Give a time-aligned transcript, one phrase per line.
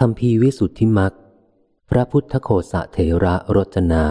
[0.00, 1.14] คำพีวิสุทธิมัก
[1.90, 4.04] พระพุทธโคสะเถระรจนา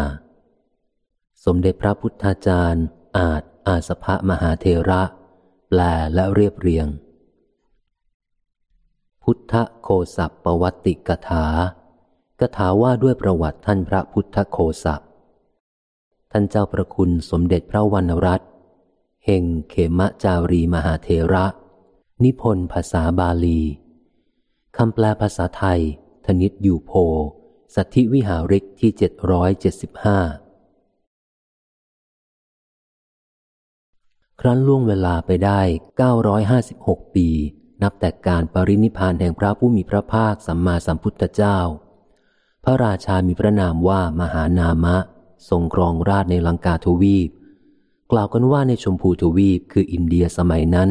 [1.46, 2.86] สมเด็จพระพุทธาจารย์
[3.18, 5.02] อาจอาสภะมหาเทระ
[5.68, 5.80] แปล
[6.14, 6.88] และเรียบเรียง
[9.24, 11.46] พุทธโคสัปวัติกถา
[12.40, 14.96] กถาว่าด้วยประวัติท่านพระพุทธโคสั
[16.32, 18.50] ท่านเจ้าประคุณสมเด็จพระวรรณรัตน์
[19.26, 21.46] เฮงเขมจารีมหาเทระ
[22.24, 23.62] นิพนธ์ภาษาบาลี
[24.78, 25.82] คำแปลภาษาไทย
[26.26, 26.92] ธนิตอยู่โพ
[27.76, 30.20] สัทธิวิหาริกที่เจ็ดร้อยเจ็ดสิบห้า
[34.40, 35.62] ครั้นล่วงเวลาไปได้
[35.98, 37.28] เก้าร้อยห้าสิบหกปี
[37.84, 41.58] นับแต่การปรินิพานแห่งพระผู้มีพระภาคสัมมาสัมพุทธเจ้า
[42.64, 44.98] พระราชามีพระนามว่ามหานามะ
[45.50, 47.30] ทรงครองราชในลังกาทวีป
[48.12, 50.90] กล่าวกันว่าในชมพูทวีปคืออินเดียสมัยนั้น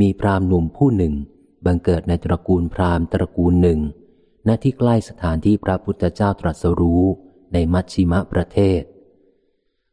[0.00, 1.14] มีพรามหนุ่มผู้หนึ่ง
[1.64, 3.80] บังเกิดในตระกูลพราหมณ์ตระกูลหนึ่ง
[4.46, 7.04] ณ ที่ใกล้สถานที่พระพุทธเจ้าตรัสรู้
[7.52, 8.82] ในมัชชิมะประเทศ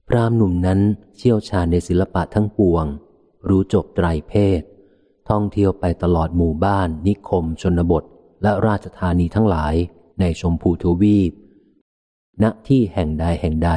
[0.08, 0.80] พราหมณ์หนุ่มนั้น
[1.18, 2.86] เชี่ยวชาญในศิลปะทั้งปวง
[3.48, 4.62] รู้จบไตรเพศ
[5.30, 8.04] ท่องเที่ยวไปตลอดหมู่บ้าน นิคม ชนบท
[8.44, 9.76] และราชธานีทั้งหลาย
[10.20, 11.32] ในชมพูทวีป
[12.44, 13.72] ณ ที่แห่งใดแห่งใด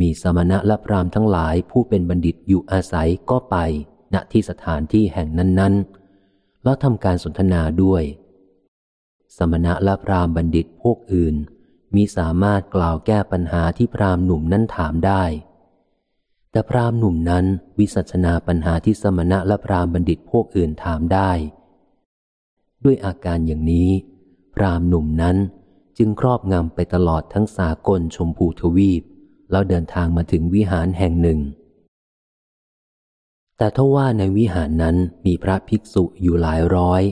[0.00, 3.56] มีสมณะและพราหมณ์ทั้งหลายผู้เป็นบัณฑิตอยู่อาศัยก็ไป
[4.14, 5.99] ณ ที่สถานที่แห่งนั้นๆ
[6.64, 8.02] แล้วทำการสนทนาด้วย
[9.36, 11.34] สมณะและพรามบัณฑิตพวกอื่น
[11.94, 15.22] มีสามารถกล่าวแก้ปัญหาที่พรามหนุ่มนั้นถามได้
[16.50, 17.44] แต่พรามหนุ่มนั้น
[17.78, 21.30] วิสัชนาปัญหาที่สมณะและพรามบัณฑิตพวกอื่นถามได้
[22.84, 23.90] ด้วยอาการอย่างนี้
[24.54, 25.36] พรามหนุ่มนั้น
[25.98, 29.02] จึงครอบงำไปตลอดทั้งสากลชมพูทวีป
[29.50, 31.38] แล้วเดินทางมาถึงวิหารแห่งหนึ่ง
[33.60, 37.02] แต่ถ้าว่าในวิหารนั้นมีพระภิกษุอยู่หลายร้อย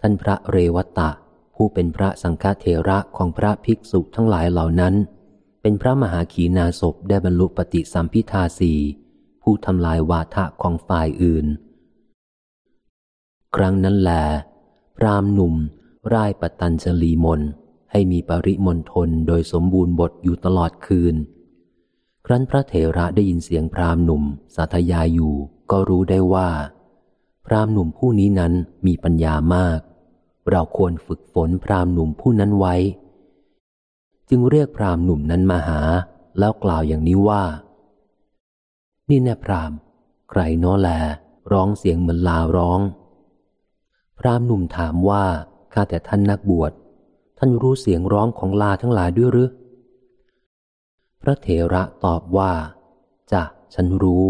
[0.00, 1.10] ท่านพระเรวตะ
[1.54, 4.94] ผู้เป็นพระสังฆเถระของพระภิกษุทั้งหลายเหล่านั้น
[5.62, 8.72] เป็นพระมหาขีณาสพได้บรรลุปฏิสัมพิทาสี
[9.42, 11.46] ผู้ทำลายวาทะของฝ่ายอื่น
[13.56, 14.10] ครั้งนั้นแหล
[14.96, 15.54] พรามหนุ่ม
[16.12, 17.40] ร่ายปตัญชลีมน
[17.90, 21.14] ให้มีปริมณฑลโดยสมบูรณ์บทอยู่ตลอดคืน
[22.26, 24.22] ครั้นพระเถระได้ยินเสียงพรามหนุ่ม
[24.54, 25.36] สาธยายอยู่
[25.70, 26.48] ก็รู้ได้ว่า
[27.46, 28.52] พรามหนุ่มผู้นี้นั้น
[28.86, 29.80] มีปัญญามาก
[30.50, 32.74] เราควรฝึกฝนพรามหนุ่มผู้นั้นไว้
[34.28, 35.80] จึงเรียกพรามหนุ่มนั้นมาหา
[36.38, 37.44] แล้วกล่าวอย่างนี้ว่า
[39.08, 39.72] นี่แน่พราม
[40.30, 40.90] ใครน้อแล
[41.52, 42.80] ร้องเสียงเหมือนลาร้อง
[44.18, 45.24] พรามหนุ่มถามว่า
[45.72, 46.72] ข้าแต่ท่านนักบวช
[47.38, 49.50] ท่านรู้เสียงร้องของลาทั้งหลายด้วยหรือ
[51.22, 52.52] พระเถระตอบว่า
[53.32, 53.42] จะ
[53.74, 54.26] ฉันรู้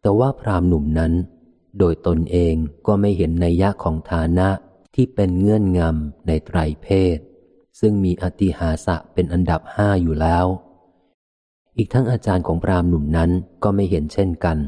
[0.00, 1.12] แต่ว่าพรามหนุ่มนั้น
[1.78, 2.54] โดยตนเอง
[2.86, 4.48] ก็ไม่เห็นในยะของฐานะ
[4.94, 6.86] ที่เป็นเงื่อนงำในไตรเพ
[7.16, 7.18] ศ
[7.80, 10.46] ซึ่งมีอติหาสะเป็นอันดับห้าอยู่แล้ว
[11.76, 13.30] อีกทั้งอาจารย์ของพรามหนุ่มนั้น
[13.62, 14.58] ก็ไม่เห็นเช่นกัน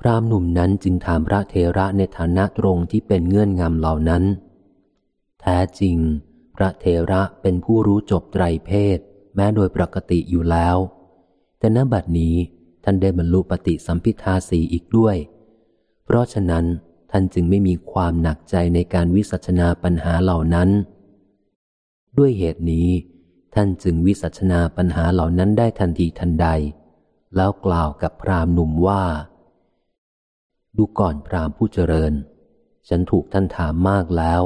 [0.00, 4.24] พรามหนุ่มนั้นจึงถามพระเทระในฐานะตรงที่เป็นเงื่อนงำเหล่านั้น
[5.40, 5.96] แท้จริง
[6.56, 8.98] พระเทระเป็นผู้รู้จบไตรเพศ
[9.34, 10.76] แม้โดยปกติอยู่แล้ว
[11.58, 12.36] แต่ณบัดนี้
[12.84, 15.16] ท่านได้บรรลุปฏิสัมพิทาสีอีกด้วย
[16.04, 16.64] เพราะฉะนั้น
[17.10, 20.68] ท่านจึงไม่มีความหนักใจในการวิสัชนาปัญหาเหล่านั้น
[22.18, 22.88] ด้วยเหตุนี้
[23.54, 26.46] ท่านจึงวิสัชนาปัญหาเหล่านั้นได้ทันทีทันใด
[27.36, 29.04] แล้วกล่าวกับพรามหนุ่มว่า
[30.76, 32.12] ดูก่อนพรามผู้เจริญ
[32.88, 34.42] ฉันถูกท่านถามมากแล้ว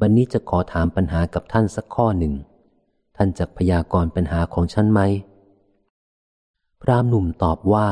[0.00, 2.34] วันนี้จะขอถามปัญหากับท่านสักข้อหนึ่ง
[3.16, 5.00] ท่านจะพยากรณ์ปัญหาของฉันไหม
[6.86, 7.88] พรามหนุ่มตอบว่า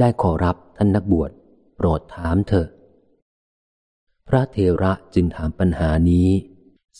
[0.00, 1.30] ได้ขอรับท่านนักบวช
[1.76, 2.68] โปรดถามเถอะ
[4.28, 6.28] พระเทระจึงถามปัญหานี้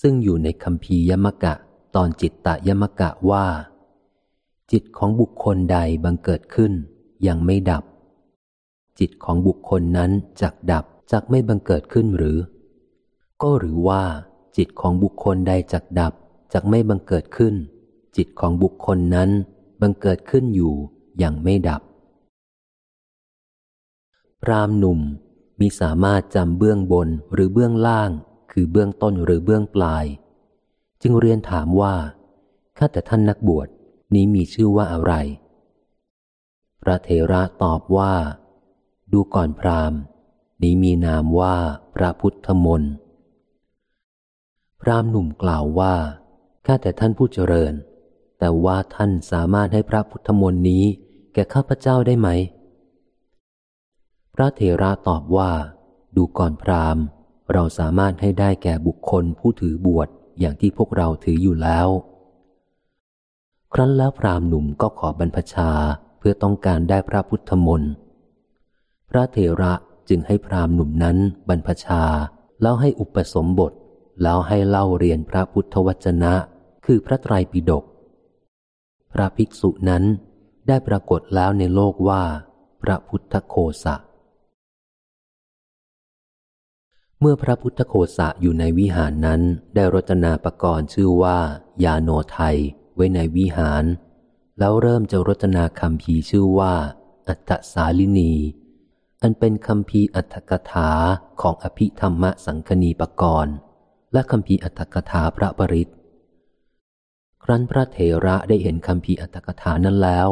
[0.00, 1.54] ซึ่งอยู่ในคำพียมกะ
[1.96, 3.46] ตอนจิตตะยมกะว่า
[4.72, 6.72] จิตของบุคคลใดบังเกิดขึ้น
[7.26, 7.84] ยังไม่ดับ
[8.98, 10.10] จิตของบุคคลนั้น
[10.41, 12.38] จักดับจักไม่บังเกิดขึ้นหรือ
[13.42, 14.03] ก็หรือว่า
[14.56, 16.12] จิตของบุคคลใดจักดับ
[16.53, 17.54] จักไม่บังเกิดขึ้น
[18.16, 19.30] จิตของบุคคลนั้น
[19.80, 20.74] บังเกิดขึ้นอยู่
[21.22, 21.83] ยังไม่ดับ
[24.42, 25.01] พรามหนุ่ม
[25.60, 28.10] มีสามารถจำเบื้องบนหรือเบื้องล่าง
[28.53, 30.04] คือเบื้องต้นหรือเบื้องปลาย
[31.03, 31.95] จึงเรียนถามว่า
[32.78, 33.68] ข้าแต่ท่านนักบวช
[34.15, 35.12] นี้มีชื่อว่าอะไร
[36.83, 38.15] พระเทระตอบว่า
[39.12, 39.92] ดูก่อนพราม
[40.62, 41.57] นี้มีนามว่า
[41.95, 42.92] พระพุทธมนต์
[44.80, 45.95] พรามหนุ่มกล่าวว่า
[46.66, 47.72] ข้าแต่ท่านผู้เจริญ
[48.41, 50.84] แต่ว่าท่านสามารถให้พระพุทธมนต์นี้
[51.34, 52.28] แก่ข้าพเจ้าได้ไหม
[54.34, 55.51] พระเถระตอบว่า
[56.16, 57.03] ดูก่อนพราหม์
[57.53, 60.09] เราสามารถให้ได้แก่บุคคลผู้ถือบวช
[60.41, 61.89] อย่างที่พวกเราถืออยู่แล้ว
[63.72, 65.71] ครั้นแล้วพราหมณ์หนุ่มก็ขอบรรพชา
[66.19, 67.93] เพื่อต้องการได้พระพุทธมนต์
[69.10, 69.72] พระเถระ
[70.09, 71.16] จึงให้พราหมณ์หนุ่มนั้น
[71.48, 72.03] บรรพชา
[72.63, 73.72] แล้วให้อุปสมบท
[74.22, 76.34] แล้วให้เล่าเรียนพระพุทธวจนะ
[76.84, 77.84] คือพระไตรปิฎก
[79.12, 80.04] พระภิกษุนั้น
[80.68, 82.22] ได้ปรากฏแล้วในโลกว่า
[82.83, 83.54] พระพุทธโค
[83.84, 83.97] สะ
[87.21, 89.41] เมื่อพระพุทธโคสะอยู่ในวิหารนั้น
[89.74, 91.39] ได้รจนาปรกรณ์ชื่อว่า
[91.84, 92.57] ยาโนไทย
[92.95, 93.84] ไว้ในวิหาร
[94.59, 96.74] แล้วเริ่มจะรจนาคำพีชื่อว่า
[97.28, 98.33] อัตตสาลินี
[99.22, 100.91] อันเป็นคำพีอัตถกถา
[101.41, 103.54] ของอภิธรรมสังคณีปกรณ์
[104.12, 105.91] และคำพีอัตถกถาพระปริต
[107.45, 110.28] ครั้นพระเถระได้เห็นคำพีอัตถกถานั้นแล้ว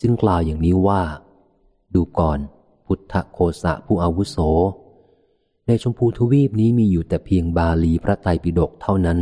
[0.00, 1.02] จึงกล่าวอย่างนี้ว่า
[1.94, 2.38] ดูก่อน
[2.86, 4.36] พุทธโคสะผู้อาวุโส
[5.66, 9.18] ในชมพูทวีปนี้มีอยู่แต่เพียงบาลีพระไตรปิฎกเท่านั้น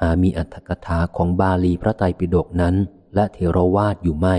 [0.00, 2.74] หามีอัตถกถาของบาลีพระไตรปิฎกนั้น
[3.14, 4.36] และเทรวาดอยู่ไม่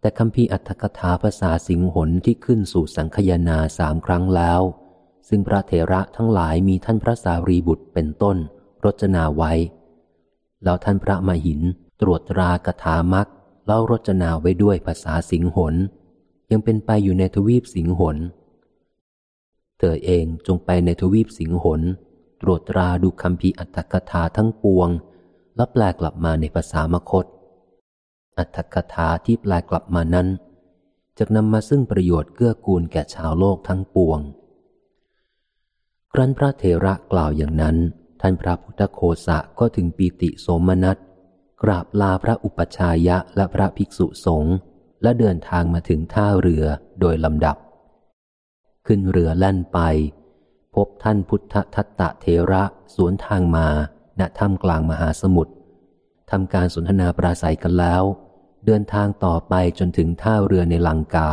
[0.00, 4.62] แต่คำพีอัตถกถาภาษาสิงหนที่ขึ้นสู่สังคยนาสามครั้งแล้ว
[5.28, 8.36] ซึ่งพระเถระทั้งหลายมีท่านพระสารีบุตรเป็นต้น
[8.84, 9.52] รจนาไว้
[10.64, 11.60] แล้วท่านพระมหิน
[12.00, 13.26] ตรวจตรากถามัก
[13.66, 15.74] เล่ารจนาไว้ด้วยภาษาสิงหน
[16.50, 18.16] ยังเป็นไปอยู่ในทวีปสิงหน
[19.78, 21.80] เธอเองจงไปในทวีปสิงหน
[22.42, 24.88] ตรวจตราดูคำพีอัตถกถาทั้งปวง
[25.56, 27.26] แล้วแปลกลับมาในภาษามคต
[28.38, 30.28] อัตถกถาที่แปลกลับมานั้น
[31.18, 34.20] จะนำมาซึ่งประโยชน์เกื้อกูลแก่ชาวโลกทั้งปวง
[36.12, 40.96] ครั้นพระเถระกล่าวอย่างนั้นานพระพุทธโคสะก็ถึงปีติโสมนัส
[41.62, 44.56] กราบลาพระอุปชายะและพระภิกษุสงฆ์
[45.02, 46.64] และเดินทางมาถึงท่าเรือ
[47.00, 47.56] โดยลำดับ
[48.86, 49.78] ขึ้นเรือแล่นไป
[50.74, 52.62] พบท่านพุทธทัตตะเทระ
[52.94, 53.68] สวนทางมา
[54.18, 55.52] ณถ้ำกลางมหาสมุทร
[56.30, 58.02] ทำการสนทนาปราศัยกันแล้ว
[58.66, 61.30] เดินทางต่อไปจนถึงท่าเรือในลังกา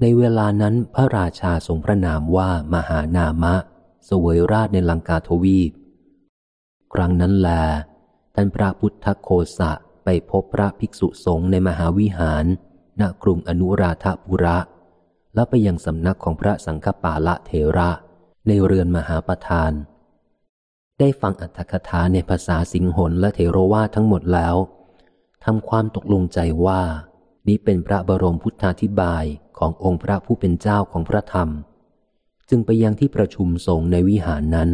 [0.00, 3.54] ในเวลานั้นพระราชาทรงพระนามว่ามหานามะ
[4.08, 5.72] สวยราชในลังกาทวีป
[6.94, 7.48] ครั้งนั้นแล
[8.34, 9.28] ท่านพระพุทธโค
[9.58, 9.72] สะ
[10.04, 12.44] ไปพบพระภิกษุสงฆ์ในมหาวิหาร
[13.00, 14.58] ณ กรุงอนุราธปุระ
[15.34, 17.90] แล้วไปยังสำนักของพระสังฆปาละเทระ
[18.46, 19.72] ในเรือนมหาประธาน
[20.98, 24.56] ได้ฟังอัตถคถาในภาษาสิงหนและเทโรวาทั้งหมดแล้ว
[25.44, 26.82] ทำความตกลงใจว่า
[27.48, 29.24] นี้เป็นพระบรมพุทธาธิบาย
[29.58, 31.48] ขององค์พระผู้เป็นเจ้าของพระธรรม
[32.50, 34.70] จึงไปยังที่ประชุมสงฆ์ในวิหารนั้น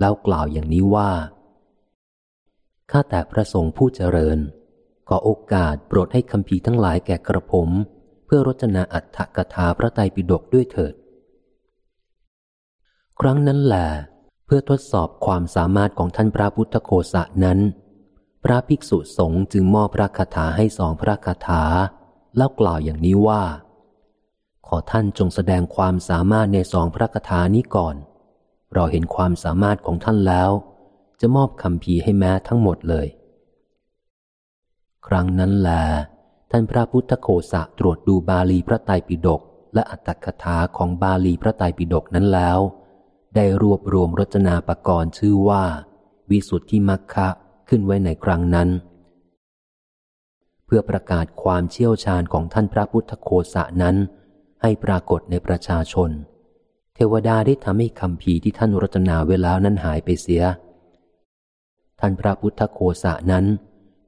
[0.00, 1.10] แล้วกล่าวอย่างนี้ว่า
[2.90, 4.38] ข้าแต่พระสงฆ์ผู้เจริญ
[5.08, 7.70] ขอโอกาสโปรดให้คำพีทั้งหลายแก่กระผม
[8.26, 10.94] เพื่อรจนาอัตถกถาพระไตรปิฎกด้วยเถิด
[13.20, 13.86] ครั้งนั้นแหละ
[14.46, 17.58] เพื่อทดสอบความสามารถของท่านพระพุทธโคสะนั้น
[18.44, 21.64] พระภิกษุสงฆ์จึงมอบพระคาถาให้สองพระคาถา
[22.36, 23.42] แล้วกล่าวอย่างนี้ว่า
[24.68, 27.96] ขอท่านจงแสดงความสามารถในสองพระคาถานี้ก่อน
[28.74, 30.50] เราเห็นความสามารถของท่านแล้ว
[31.20, 33.06] จะมอบคำพีให้แม้ทั้งหมดเลย
[35.06, 35.70] ครั้งนั้นแล
[36.50, 39.40] ท่านพระพุทธโคสะตรวจดูบาลีพระไตรปิฎก
[39.74, 42.58] และอัตถกถาของบาลีพระไตรปิฎกนั้นแล้ว
[43.34, 45.64] ได้รวบรวมรจนาปกรณ์ชื่อว่า
[46.30, 47.28] วิสุทธิมัคคะ
[47.68, 48.68] ขึ้นไว้ในครั้งนั้น
[50.64, 53.96] เพื่อประกาศความเชี่ยวชาญของท่านพระพุทธโคสะนั้น
[54.62, 56.10] ให้ปรากฏในประชาชน
[56.94, 60.42] เทวดาได้ทำให้คำพีที่ท่านรจนาเวลานั้นหายไปเสีย
[62.00, 63.46] ท่านพระพุทธโคสะนั้น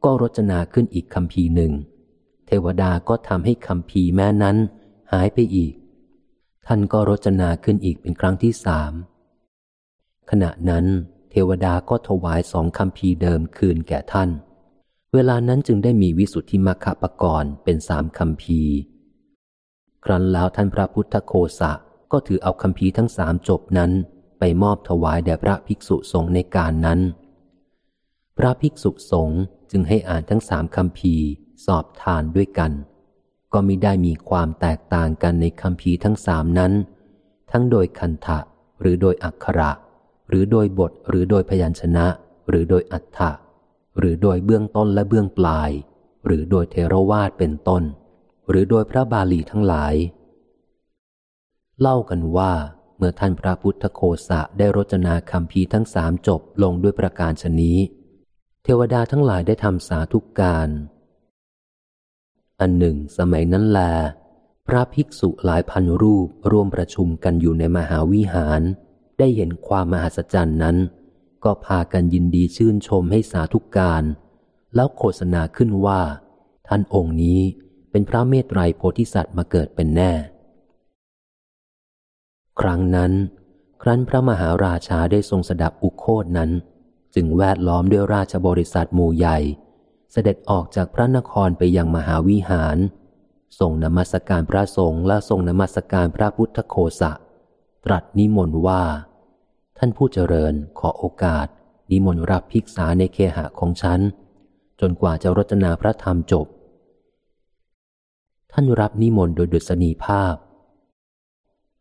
[0.04, 1.72] ก็รจนาขึ้นอีกคำพีหนึ่ง
[2.46, 4.56] เทวดาก็ทำให้คำพีแม้นั้น
[5.12, 5.74] หายไปอีก
[6.66, 8.92] ท่านก็รจนาขึ้นอีกเป็นครั้งที่สาม
[10.30, 10.86] ขณะนั้น
[11.30, 14.30] เทวดาก็ถวายสองคำพีเดิมคืนแก่ท่าน
[15.14, 18.60] เวลานั้นจึงได้มีวิสุทธิมรรคปกรณ์เป็นสามคำพี
[20.04, 21.72] ครั้นแล้วท่านพระพุทธโคสะ
[22.12, 23.90] ก็ถือเอาคำพีทั้งสามจบนั้น
[24.38, 27.00] ไปมอบถวายแด่พระภิกษุสงฆ์ในการนั้น
[28.38, 29.40] พระภิกษุสงฆ์
[29.70, 31.14] จึงให้อ่านทั้งสามคำพี
[31.66, 32.72] สอบทานด้วยกัน
[33.52, 36.72] ก็มิได้มีความแตกต่างกันในคำพีทั้งสามนั้น
[37.50, 38.38] ทั้งโดยคันทะ
[38.80, 39.70] หรือโดยอักขระ
[40.28, 42.06] หรือโดยบทหรือโดยพยัญชนะ
[42.48, 43.30] หรือโดยอัฏฐะ
[43.98, 45.70] หรือโดยเบื้องต้นและเบื้องปลาย
[46.26, 47.82] หรือโดยเทรวาสเป็นต้น
[48.48, 49.94] หรือโดยพระบาลีทั้งหลาย
[51.80, 52.52] เล่ากันว่า
[52.96, 57.78] เมื่อท่านพระพุทธโคสะได้รจนาคำพีทั้งสามจบลงด้วยประการชนี้
[58.64, 60.68] เทวดาทั้งหลายได้ทำสาธุกการ
[62.60, 63.80] อันหนึ่ง สมัยนั้นแล
[64.66, 68.60] พระภิกษุหลายพันรูปร่วมประชุมกันอยู่ในมหาวิหาร
[69.18, 70.76] ได้เห็นความมหัศจรรย์นั้น
[71.44, 74.02] ก็พากันยินดีชื่นชมให้สาธุกการ
[74.74, 76.00] แล้วโฆษณาขึ้นว่า
[76.68, 77.40] ท่านองค์นี้
[77.90, 80.12] เป็นพระเมตไตรโพธิสัตว์มาเกิดเป็นแน่
[82.60, 83.12] ครั้งนั้น
[83.82, 86.50] ครั้นพระมหาราชาได้ทรงสดับอุโคตนั้น
[87.14, 89.38] จึงแวดล้อมด้วยราชบริษัทหมู่ใหญ่
[90.12, 92.76] เสด็จออกจากพระนครไปยังมหาวิหาร
[93.60, 97.12] ส่งนมัสการพระสงฆ์และส่งนมัสการพระพุทธโคสะ
[97.84, 98.82] ตรัสนิมนต์ว่า
[99.78, 101.46] ท่านผู้เจริญขอโอกาส
[101.90, 104.00] นิมนต์รับภิกษาในเคหะของฉัน
[104.80, 110.34] จนกว่าจะรจนาพระธรรมจบานรับนิมนต์โดยดุษณีภาพ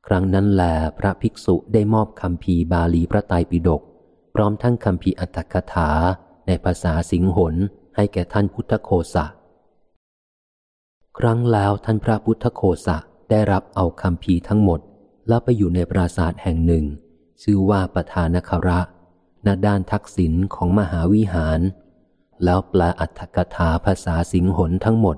[0.07, 0.63] ครั้งนั้นแหล
[0.99, 3.81] พระภิกษุได้มอบคำพีบาลีพระไตรปิฎก
[4.35, 5.89] พร้อมทั้งคำพีอัตถกถา
[6.47, 7.55] ในภาษาสิงหน
[7.95, 9.25] ให้แก่ท่านพุทธโคสะ
[11.17, 12.97] ครั้งแล้วท่านพระพุทธโคสะ
[13.29, 14.79] ได้รับเอาคำพีทั้งหมด
[15.27, 16.85] แล้วไปอยู่ในปราสาทแห่งหนึ่ง
[17.41, 18.79] ชื่อว่าประธานคระ
[19.45, 21.59] ณด้านทักษิณของมหาวิหาร
[22.43, 25.17] แล้วแปลอัตถกถาภาษาสิงหนทั้งหมด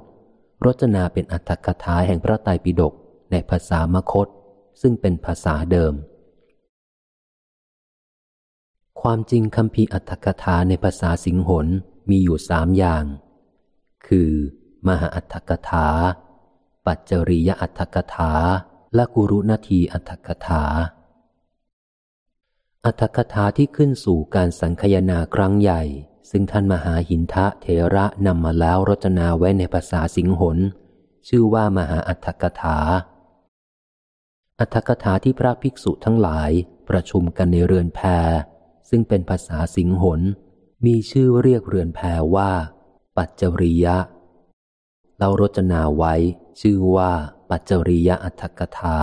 [0.66, 2.94] รจนาเป็นอัตถกถาแห่งพระไตรปิฎก
[3.32, 4.28] ในภาษามคต
[4.82, 5.94] ซึ่งเป็นภาษาเดิม
[9.01, 11.68] ความจริงคำพีอัตถกถาในภาษาสิงหน
[12.10, 13.04] มีอยู่สามอย่าง
[14.08, 14.32] คือ
[14.88, 15.88] มหาอัตถกถา
[16.86, 18.32] ปัจจริยอัตถกถา
[18.96, 20.63] และกุรุนาทีอัตถกถา
[22.86, 25.82] อัตถกถาที่ขึ้นสู่การสังคยนาครั้งใหญ่
[26.29, 30.57] ซึ่งท่านมหาหินทะเทระนำมาแล้วรจนาไว้ในภาษาสิงหน
[31.27, 32.77] ชื่อว่ามหาอัตถกถา
[34.59, 36.51] อัตถกถาที่พระภิกษุทั้งหลาย
[36.89, 38.00] ประชุมกันในเรือนแพ
[38.89, 40.21] ซึ่งเป็นภาษาสิงหน
[40.86, 42.00] มีชื่อเรียกเรือนแพ
[42.36, 42.51] ว่า
[43.17, 43.98] ปัจจริยะ
[45.19, 46.13] เรารจนาไว้
[46.62, 47.12] ชื่อว่า
[47.50, 48.98] ปัจจริยอัตถกถา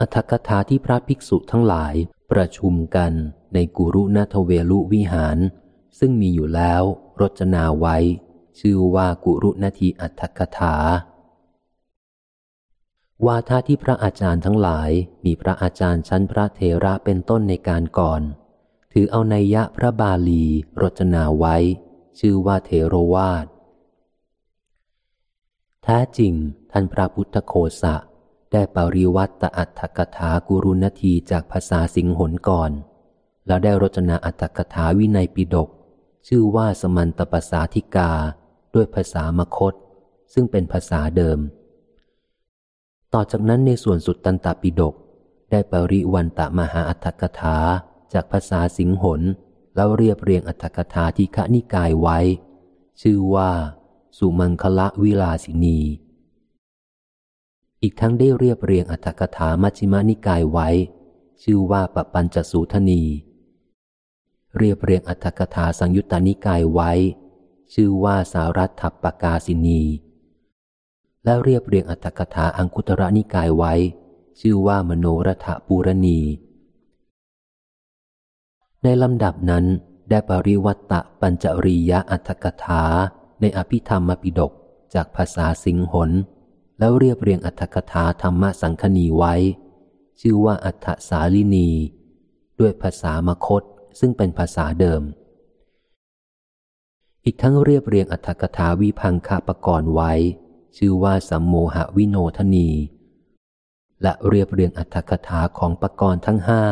[0.00, 1.94] อัตถกถาที่พระภิกษุทั้งหลาย
[2.32, 3.12] ประชุมกัน
[3.54, 5.38] ในกุรุณทเวลุวิหาร
[5.98, 6.82] ซึ่งมีอยู่แล้ว
[7.20, 7.96] รจนาไว้
[8.58, 10.76] ชื่อว่ากุรุณทีอัตถกถา
[13.26, 14.90] วาทาที่พระอาจารย์ทั้งหลาย
[15.24, 18.22] มีพระอาจารย์ชั้นพระเทระเป็นต้นในการก่อน
[18.92, 20.44] ถือเอาในยะพระบาลี
[20.82, 21.56] รจนาไว้
[22.18, 23.46] ชื่อว่าเทโรวาท
[25.82, 26.32] แท้จริง
[26.72, 27.94] ท่านพระพุทธโคสะ
[28.54, 32.70] ได้ปริวัตอัตถกถากุรุณทีจากภาษาสิงหนก่อน
[33.46, 35.68] แล้วได้รจนาอัตถกถาวินัยปิดก
[36.28, 38.10] ชื่อว่าสมันตปสาธิกา
[38.74, 39.74] ด้วยภาษามคต
[40.32, 41.38] ซึ่งเป็นภาษาเดิม
[43.14, 44.94] ต่อจากนั้นในส่วนสุดตันตปิดก
[45.50, 47.56] ได้ปริวันตมหาอัตถกถา
[48.12, 49.20] จากภาษาสิงหน
[49.74, 52.18] แล้วเรียบเรียงอัตถกถาที่ขนิกายไว้
[53.02, 53.50] ชื่อว่า
[54.18, 55.80] สุมังคละวิลาสินี
[57.84, 60.68] อีกทั้งได้เรียบเรียงอัตถกถามัชฌิมานิกายไว้
[61.42, 63.02] ชื่อว่าปปัญจสูทนี
[64.58, 66.92] เรียบเรียงอัตถกถาสังยุตตานิกายไว้
[67.74, 69.82] ชื่อว่าสารัตถปกาสินี
[71.24, 73.74] และเรียบเรียงอัตถกถาอังคุตระนิกายไว้
[74.40, 76.20] ชื่อว่ามโนรถปูรณี
[78.82, 79.64] ในลำดับนั้น
[80.10, 82.82] ได้ปริวัตตะปัญจริยะอัตถกถา
[83.40, 84.52] ในอภิธรรมปิดก
[84.94, 86.12] จากภาษาสิงหน
[86.78, 89.34] แล้วเรียบเรียงอัตถกถาธรรมสังคณีไว้
[90.20, 91.68] ชื่อว่าอัฏฐสาลินี
[92.60, 93.62] ด้วยภาษามคต
[94.00, 95.02] ซึ่งเป็นภาษาเดิม
[97.24, 100.12] อีกทั้งเรียบเรียงอัตถกถาวิพังคาปกรณ์ไว้
[100.76, 102.68] ชื่อว่าสัมโมหวิโนทนี
[104.02, 106.64] และเรียบเรียงอัตถกถาของปกรณ์ทั้งห้า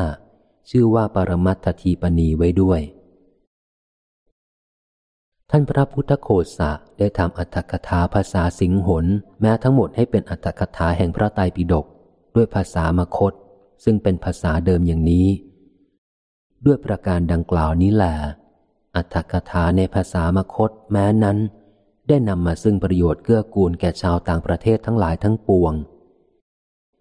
[0.70, 2.80] ชื่อว่าปรมัตถทีปณีไว้ด้วย
[5.54, 9.06] ท่านพระพุทธโคสะได้ทำอัตถกถาภาษาสิงหน
[9.40, 11.86] แม้ทั้งหมดให้เป็นอัตถกถาแห่งพระไตรปิฎก
[12.34, 13.32] ด้วยภาษามคต
[13.84, 15.28] ซึ่งเป็นภาษาเดิมอย่างนี้
[16.66, 18.14] ด้วยประการดังกล่าวนี้แหละ
[18.96, 21.38] อัตถกถาในภาษามคตแม้นั้น
[22.08, 25.72] ได้นำมาซึ่งประโยชน์เกื้อกูลแก่ชาวต่างประเทศทั้งหลายทั้งปวง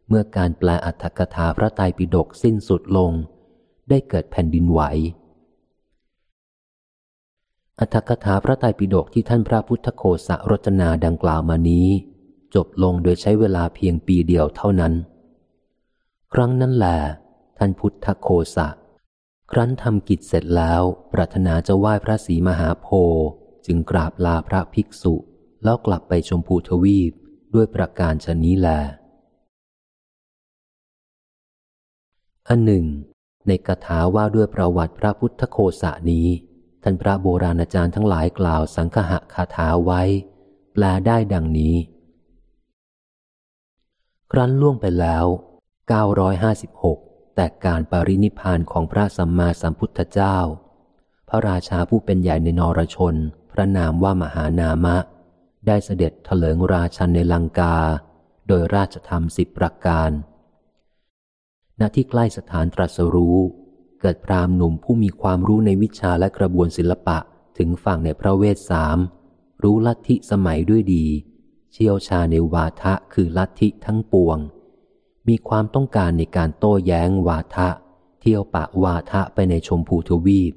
[0.07, 3.11] เมื่อการแปลอัตถกถาพระไตรปิฎกสิ้นสุดลง
[3.89, 4.81] ได้เกิดแผ่นดินไหว
[7.83, 11.87] อัตถกถาพระไตรปิฎกที่ท่านพระพุทธโคสะรจนาดังกล่าวมานี้
[12.55, 14.93] จบลงโดยใช้เวลาเพียงปีเดียวเท่านั้น
[16.33, 16.97] ครั้งนั้นแหละ
[17.57, 18.67] ท่านพุทธโคสะ
[19.51, 20.81] ครั้นทำกิจเสร็จแล้ว
[21.13, 23.25] ปรารถนาจะไหว้พระศรีมหาโพธิ์
[23.65, 25.15] จึงกราบลาพระภิกษุ
[25.63, 27.11] แล้วกลับไปชมพูทวีป
[27.53, 28.69] ด้วยประการชนี้แล
[32.47, 32.85] อันหนึ่ง
[33.47, 36.27] ในคาถาว่าด้วยประวัติพระพุทธโคสะนี้
[36.83, 40.01] ท่านพระโบราณอาจารย์ทั้งหลายกล่าวสังคหะคาถาไว้
[40.73, 41.75] แปลได้ดังนี้
[44.31, 45.25] ครั้นล่วงไปแล้ว
[46.11, 50.37] 956 แต่การปรินิพานของพระสัมมาสัมพุทธเจ้า
[51.29, 53.15] พระราชาผู้เป็นใหญ่ในนรชน
[53.51, 54.97] พระนามว่ามหานามะ
[55.67, 57.75] ได้เสด็จเถลิงราชันในลังกา
[58.47, 60.11] โดยราชธรรมสิบประการ
[61.79, 63.37] ณที่ใกล้สถานตรัสรู้
[64.01, 67.17] เกิดพรามหนุ่มผู้มีความรู้ในวิชาและกระบวนศิลปะ
[67.57, 68.97] ถึงฝั่งในพระเวทสาม
[69.63, 71.05] รู้ลัทธิสมัยด้วยดี
[71.71, 74.37] เชี่ยวชาในวาทะคือลัทธิทั้งปวง
[75.27, 77.69] มีความต้องการในการโต้แย้งวาทะ
[78.21, 80.53] เที่ยวปะวาทะไปในชมพูทวีป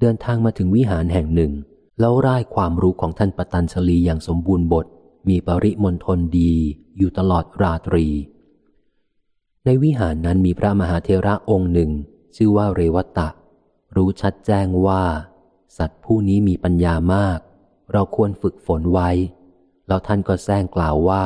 [0.00, 1.52] เดินทางมาถึงวิหารแห่งหนึ่ง
[2.00, 4.86] แล้วร่ายความรู้ของท่านปตัญชลีอย่างสมบูรณ์บท
[5.28, 6.52] มีปริมณฑลดี
[6.98, 8.06] อยู่ตลอดราตรี
[9.64, 11.90] ในวิหารนั้นมีพระมหาเทระองค์หนึ่ง
[12.36, 13.28] ชื่อว่าเรวตะ
[13.96, 15.02] รู้ชัดแจ้งว่า
[15.78, 17.38] สัตว์ผู้นี้มีปัญญามาก
[17.92, 19.10] เราควรฝึกฝนไว้
[19.86, 21.24] แล้วท่านก็แซงกล่าวว่า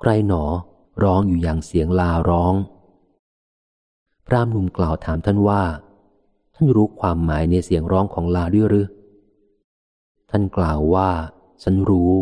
[0.00, 0.44] ใครหนอ
[1.02, 2.54] ร้องอยู่อย่างเสียงลาร้อง
[4.26, 5.62] พรามหนุ่มกล่าวถามท่านว่า
[6.54, 8.88] ท่านรู้ความหมายในเสียงร้องของลาด้วยหรือ
[10.30, 11.10] ท่านกล่าวว่า
[11.62, 12.12] ฉันรู้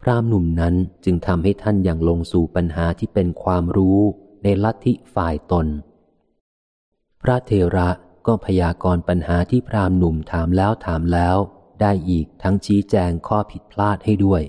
[0.00, 0.74] พรามหนุ่มนั้น
[1.04, 3.98] จึงทำให้ท่านอย่างลงสู่ปัญหาที่เป็นความรู้
[4.42, 5.66] ในลัทธิฝ่ายตน
[7.22, 7.88] พระเทระ
[8.26, 11.36] ก็พยากรณ์ปัญหาที่พรามหนุ่มถามแล้วถามแล้ว
[11.80, 14.42] ได้อีกทั้งชี้แจงข้อผิดพลาดให้ด้วย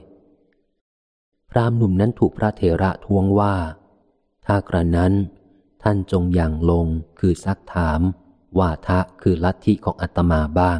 [1.51, 3.55] พรามหนุ่มนั้นถูกพระเทระทวงว่า
[4.45, 5.13] ถ้ากระนั้น
[5.83, 6.87] ท่านจงอย่างลง
[7.19, 8.01] คือซักถาม
[8.57, 10.79] ว่าทะคือลัทธิของอัตมาบ้าง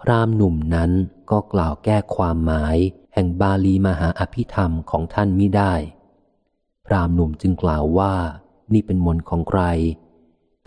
[0.00, 0.90] พรามหนุ่มนั้น
[1.30, 2.76] ก็กล่าวแก้ความหมาย
[3.14, 5.74] แห่งบาลีมหาอภิธรรมของท่านมิได้
[6.86, 8.14] พรามหนุ่มจึงกล่าวว่า
[8.72, 9.62] นี่เป็นมนของใคร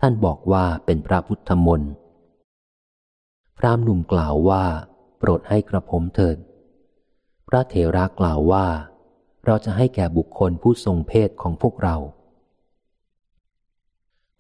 [0.02, 1.92] ท่านบอกว่าเป็นพระพุทธมนต์
[3.58, 4.64] พรามหนุ่มกล่าวว่า
[5.18, 6.38] โปรดให้กระผมเถิด
[7.48, 8.66] พระเถระกล่าวว่า
[9.46, 11.96] เราจะให้แก่บุคคลผู้ทรงเพศของพวกเรา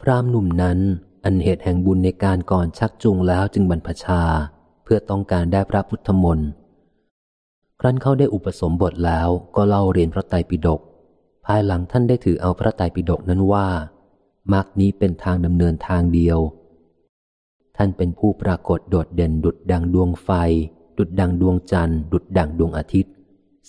[0.02, 0.80] พรามหนุ่มนั้น
[1.24, 4.22] อันเหตุแห่งบุญในการก่อนชักจูงแล้วจึงบรรพชา
[4.84, 6.50] เพื่อต้องการได้พระพุทธมนต์
[7.80, 10.82] ครั้นเขาได้อุปสมบทแล้วก็เล่าเรียนพระไตรปิฎก
[11.46, 13.67] ภายหลังท่านได้ถือเอาพระไตรปิฎกนั้นว่า
[14.54, 16.40] มรรคนี้เป็นทางดำเนินทางเดียว
[17.78, 20.30] ท่านเป็นผู้ปรากฏโดดเด่นดุดดังดวงไฟ
[20.98, 23.14] ดุดดังดวงจันทร์ ดุดดังดวงอาทิตย์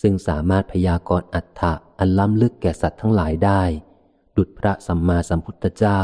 [0.01, 3.63] ซึ่งสามารถพยากรณ์อัฏฐะอันล้ำลึกแก่สัตว์ทั้งหลายได้
[4.37, 6.01] ดุดพระสัมมาสัมพุทธเจ้า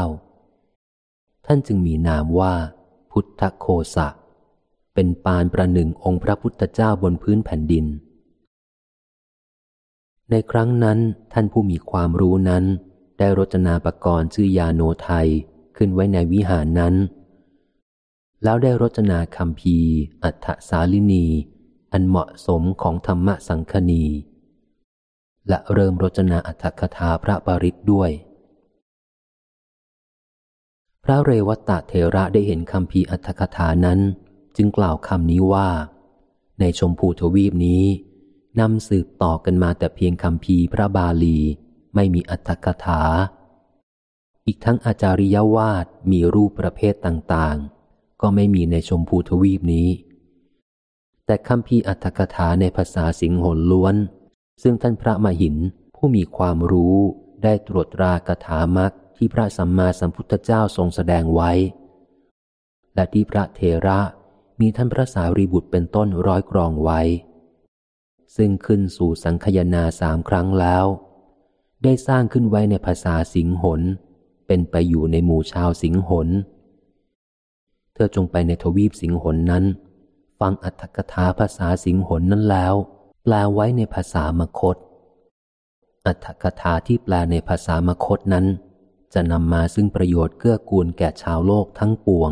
[1.45, 2.53] ท่านจึงมีนามว่า
[3.11, 4.07] พุทธโคสะ
[4.93, 7.85] เป็นปานประหนึ่งองค์พระพุทธเจ้าบนพื้นแผ่นดิน
[10.31, 10.99] ในครั้งนั้น
[11.33, 12.63] ท่านผู้มีความรู้นั้น
[13.19, 15.27] ได้รจนาปกรณ์ชื่อยาโนไทย
[15.77, 16.95] ขึ้นไว้ในวิหารนั้น
[18.43, 19.77] แล้วได้รจนาคำพี
[20.23, 21.25] อัฏฐสาลินี
[21.91, 24.05] อันเหมาะสมของธรรมสังคณี
[25.49, 28.11] และเริ่มรจนาอัฏฐคถาพระปริตด้วย
[31.03, 33.99] พระเรวตเทระได้เห็นคำพีอัฏฐคถานั้น
[34.55, 35.69] จึงกล่าวคำนี้ว่า
[36.59, 37.83] ในชมพูทวีปนี้
[38.59, 41.39] นำสืบต่อกันมาแต่เพียงคำพีพระบาลี
[41.95, 43.01] ไม่มีอัตถกถา
[44.45, 49.89] อีกทั้งอาจาริยวาดมีรูปประเภทต่างๆ ก็ไม่มีในชมพูทวีปนี้
[51.25, 53.95] แต่คำพีอัตถกถาในภาษาสิงหนล้วน
[54.63, 55.55] ซึ่งท่านพระมหิน
[55.95, 56.97] ผู้มีความรู้
[57.43, 61.51] ได้ตรวจตรากถามักที่พระสัมมาสัมพุทธเจ้าทรงแสดงไว้
[62.95, 63.99] และที่พระเทระ
[64.59, 67.01] มีท่านพระสารีบุตรเป็นต้นร้อยกรองไว้
[68.35, 70.85] ซึ่งขึ้นสู่สังคยนาสามครั้งแล้ว
[71.83, 73.81] ได้สร้างขึ้นไว้ในภาษาสิงหน
[74.47, 76.27] เป็นไปอยู่ในหมู่ชาวสิงหน
[77.93, 79.63] เธอจงไปในทวีปสิงหนนั้น
[80.39, 82.73] ฟังอัตถกถาภาษาสิงหนนั้นแล้ว
[83.23, 84.77] แปลไว้ในภาษามคต
[86.05, 88.45] อัตถกถาที่แปลในภาษามคตนั้น
[89.13, 92.31] จะนำมาซึ่งประโยชน์เกื้อกูลแก่ชาวโลกทั้งปวง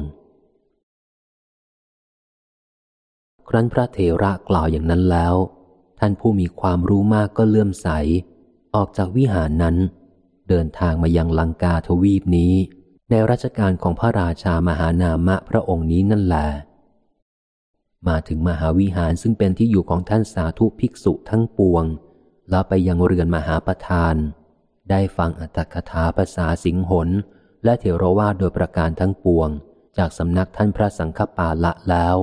[3.47, 5.35] ครั้นพระเถระกล่าวอย่างนั้นแล้ว
[5.99, 7.87] ท่านผู้มีความรู้มากก็เลื่อมใส
[8.75, 9.75] ออกจากวิหารนั้น
[10.49, 12.53] เดินทางมายังลังกาทวีปนี้
[13.09, 16.47] ในรัชกาลของพระราชามหานามะพระองค์นี้นั่นแหละ
[18.07, 21.83] มาถึงมหาวิหารซึ่งเป็นที่อยู่ของท่านสาธุภิกษุทั้งปวง
[22.49, 24.15] แล้วไปยังเรือนมหาประธาน
[24.89, 27.09] ได้ฟังอัตถกถาภาษาสิงหน
[27.63, 29.49] และเถรวาโดยประการทั้งปวง
[29.97, 32.17] จากสำนักท่านพระสังฆปาละแล้ว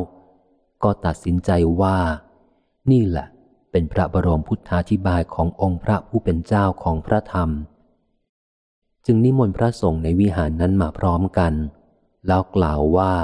[0.82, 1.98] ก็ตัดสินใจว่า
[2.90, 3.26] นี่แหละ
[3.70, 7.50] เป็นพระบรมพุทธาธิบายขององค์พระผู้เป็นเจ้าของพระธรรม
[9.06, 11.52] จึงนิมนต์พระสงฆ์ในวิหารนั้นมาพร้อมกัน
[12.26, 13.14] แล้วกล่าวว่า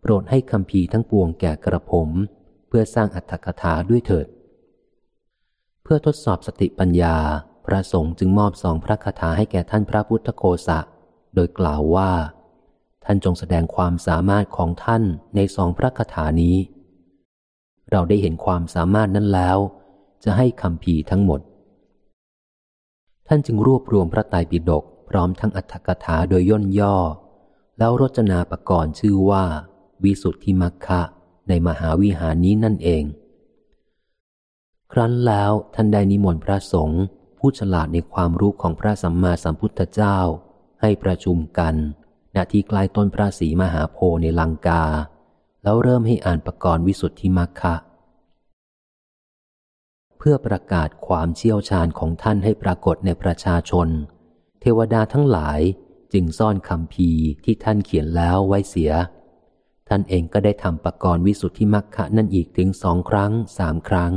[0.00, 2.08] โปรดให้คำพีทั้งปวงแก่กระผม
[2.68, 4.26] เพื่อสร้างอัตถกถาด้วยเถิด
[5.82, 7.16] เพื่อทดสอบสติปัญญา
[7.66, 10.78] พระสงฆ์จึงมอบสองพระคาถาให้แก่ท่านพระพุทธโคสะ
[11.34, 12.10] โดยกล่าวว่า
[13.04, 15.02] ท่านจงแสดงความสามารถของท่าน
[15.36, 16.56] ในสองพระคาถานี้
[17.90, 19.58] เราได้เห็นความสามารถนั้นแล้ว
[20.24, 21.40] จะให้คำพีทั้งหมด
[23.28, 26.96] ท่านจึงรวบรวมพระไตรปิฎกพร้อมทั้งอัตถกถาโดยย่นย่อ
[27.78, 29.44] แล้วรจนาปรกรณ์ชื่อว่า
[30.04, 31.00] วิสุทธิมัคคะ
[31.48, 33.04] ในมหาวิหารนี้นั่นเอง
[34.92, 37.02] ครั้นแล้วท่านได้นิมนต์พระสงฆ์
[37.38, 40.18] ผู้ฉลาดในความรู้ของพระสัมมาสัมพุทธเจ้า
[40.80, 41.74] ให้ประชุมกัน
[42.34, 44.82] ณที่ใกล้ต้นพระศรีมหาโพในลังกา
[45.62, 47.74] แล้วเริ่มให้อ่านประกรณ์วิสุทธิมัคคะ
[50.18, 53.88] เพื่อประกาศความเชี่ยวชาญของท่านให้ปรากฏในประชาชน
[54.60, 55.60] เทวดาทั้งหลาย
[56.12, 57.10] จึงซ่อนคำพี
[57.44, 58.92] ที่ท่านเขียนแล้วไว้เสีย
[59.88, 64.12] ท่านเองก็ได้ทำปกรณ์วิสุทธิมักคะนั่นอีกถึงสองครั้งสามครั้ง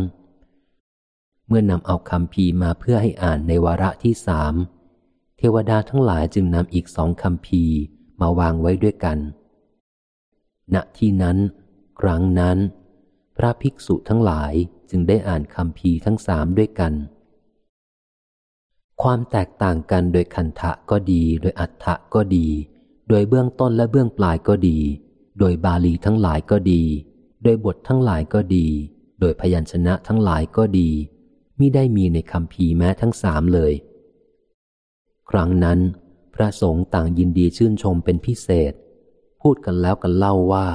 [1.48, 4.54] เมื่อนำเอาคำพีมาเพื่อให้อ่านในวาระที่สาม
[5.38, 7.64] เทวดาทั้งหลายจึงนำอีกสองคำพี
[8.22, 9.18] มาวางไว้ด้วยกัน
[10.74, 11.38] ณที่นั้น
[12.00, 12.58] ครั้งนั้น
[13.38, 14.54] พระภิกษุทั้งหลาย
[14.90, 16.94] จึงได้อ่านคำพีทั้งสามด้วยกัน
[19.02, 22.48] ความแตกต่างกันโดยคันทะก็ดี โดยอัฏฐะก็ดี
[23.10, 24.78] โดยเบื้องต้นและเบื้องปลายก็ดี
[25.40, 26.82] โดยบาลีทั้งหลายก็ดี
[27.44, 28.68] โดยบททั้งหลายก็ดี
[29.20, 30.90] โดยพยัญชนะทั้งหลายก็ดี
[31.60, 33.74] มิได้มีในคำพีแม้ทั้งสามเลย
[35.30, 35.80] ครั้งนั้น
[36.36, 38.74] พระสงฆ์ต่างยินดีชื่นชมเป็นพิเศษ
[39.44, 40.68] พูดกันแล้วกันเล่าว่า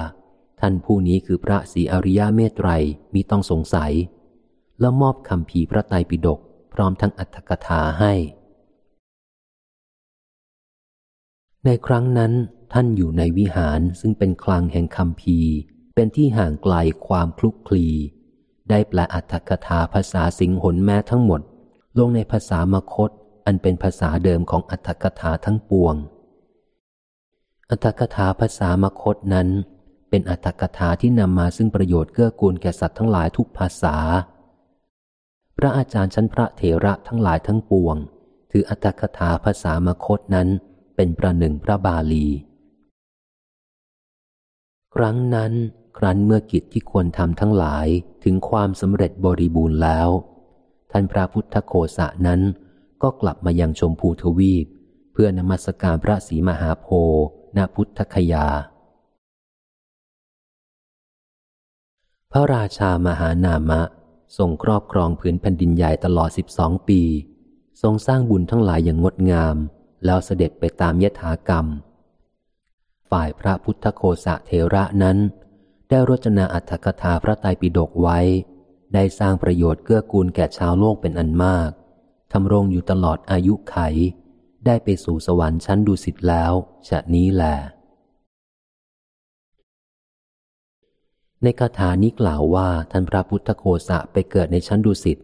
[0.61, 2.69] ท่านผู้นี้คือพระศรีอริยเมตไตร
[3.15, 3.93] มีต้องสงสัย
[4.81, 6.39] แล้วมอบคำพีพระไตรปิฎก
[6.75, 8.13] พร้อมทั้งอัตถกถาให้
[11.65, 12.33] ในครั้งนั้น
[12.73, 15.39] ท่านอยู่ในวิหารซึ่งเป็นคลังแห่งคำพี
[15.95, 16.75] เป็นที่ห่างไกล
[17.07, 17.87] ความคลุกคลี
[18.71, 21.41] ได้แปลอัตถกถาภาษาสิงหนแม้ทั้งหมด
[21.99, 23.11] ลงในภาษามคต
[23.47, 25.95] อันเป็นภาษาเดิมของอัตถกถาทั้งปวง
[27.71, 29.49] อัตถกถาภาษามคตนั้น
[30.11, 33.97] เป็นอัตถกถาที่นำมาซึ่งประโยชน์เกื้อกูลแก่สัตว์ทั้งหลายทุกภาษา
[35.57, 37.97] พระอาจารย์ชั้นพระเถระทั้งหลายทั้งปวง
[38.51, 40.49] ถืออัตถกถาภาษามคตนั้น
[40.97, 42.27] เป็นประหนึ่งพระบาลี
[44.95, 45.53] ครั้งนั้น
[45.99, 47.87] ครั้นเมื่อกิจที่ควรทำทั้งหลาย
[48.25, 50.09] ถึงความสำเร็จบริบูรณ์แล้ว
[50.93, 52.41] ท่านพระพุทธโคสะนั้น
[53.03, 54.67] ก็กลับมายังชมพูทวีป
[55.13, 58.47] เพื่อนมัสการพระศรีมหาโพธิ์ ณพุทธคยา
[62.33, 63.81] พระราชามหานามะ
[64.39, 67.03] ทรงครอบครองพื้นแผ่นดินใหญ่ตลอดสิบสองปี
[67.83, 69.57] ทรงสร้างบุญทั้งหลายอย่างงดงาม
[70.05, 71.67] แล้วเสด็จไปตามยถากรรม
[73.11, 75.19] ฝ่ายพระพุทธโคสะเทระนั้น
[75.89, 78.19] ได้รจนาอัตถกถาพระไตรปิฎกไว้
[78.95, 81.71] ได้สร้างประโยชน์เกื้อกูลแก่ชาวโลกเป็นอันมาก
[82.33, 83.77] ทำรงอยู่ตลอดอายุไข
[84.69, 86.53] ได้ไปสู่สวรรค์ชั้นดุสิตแล้ว
[86.89, 87.45] ชะนี้แหล
[91.43, 95.19] ในคาถานี้กล่าวว่าท่านพระพุทธโคสะไปเกิดในชั้นดุสิต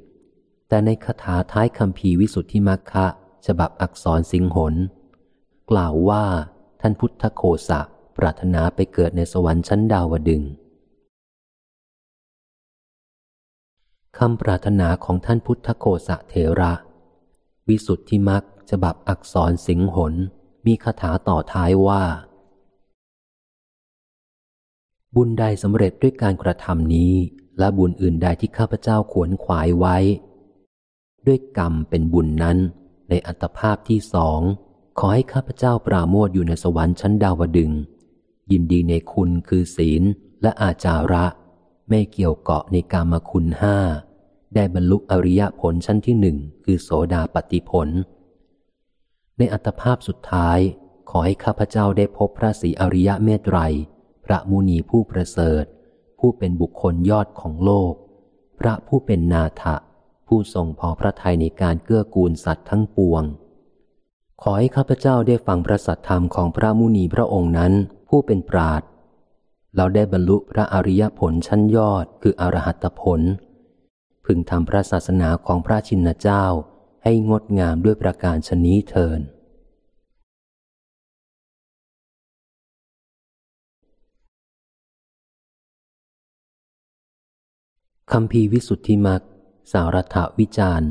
[0.69, 3.07] แต่ในคาถาท้ายคำพีวิสุทธิมัคคะ
[3.47, 4.75] ฉบับอักษรสิงหน
[5.71, 6.25] กล่าวว่า
[6.81, 7.81] ท่านพุทธโคสะ
[8.17, 10.43] ปรารถนาไปเกิดในสวรรค์ชั้นดาวดึง
[14.19, 16.73] คำปรารถนาของท่านพุทธโคสะเทระ
[17.69, 20.15] วิสุทธิมัก ฉบับอักษรสิงหน
[20.67, 22.03] มีคาถาต่อท้ายว่า
[25.15, 27.15] บุญใดสำเร็จด้วยการกระทำนี้
[27.59, 29.97] และบุญอื่นใดที่ข้าพเจ้าขวนขวายไว้
[31.27, 32.59] ด้วยกรรมเป็นบุญนั้น
[33.09, 34.41] ในอัตภาพที่สอง
[34.99, 37.71] ขอให้ข้าพเจ้าปราโมทอยู่ในสวรรค์ชั้นดาวดึง
[38.53, 40.03] ยินดีในคุณคือศีล
[40.43, 41.25] และอาจาระ
[41.89, 43.77] ไม่เกี่ยวเกาะในกามคุณห้า
[44.55, 47.89] ได้บรรลุอริยผลชั้นที่หนึ่งคือโสดาปฏิผล
[49.39, 50.59] ในอัตภาพสุดท้าย
[51.11, 53.59] ขอให้ข้าพเจ้าได้พบพระศรีอริยเมตไตร
[54.25, 55.65] พระมุนีผู้ประเสริฐ
[56.19, 57.93] ผู้เป็นบุคคลยอดของโลก
[58.61, 59.77] พระผู้เป็นนาถะ
[60.27, 63.23] ผู้ทรงพอพระทัยในการเกื้อกูลสัตว์ทั้งปวง
[64.43, 67.73] ขอให้ข้าพเจ้าได้ฟังพระสัทธรรมของพระมุนีพระองค์นั้น
[68.09, 68.83] ผู้เป็นปราด
[69.77, 73.21] เราได้บรรลุพระอริยผลชั้นยอดคืออรหัตผล
[74.25, 76.45] พึงทำพระศาสนาของพระชินเจ้า
[77.07, 79.21] ให้งดงามด้วยประการชนี้เทิน
[88.13, 89.23] คำพีวิสุทธิมัก
[89.73, 90.91] สารัฐวิจารณ์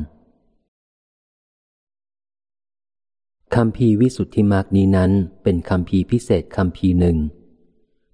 [3.54, 5.10] คำพีวิสุทธิมากนี้นั้น
[5.42, 7.16] เป็นคำพีพิเศษคำพีหนึ่ง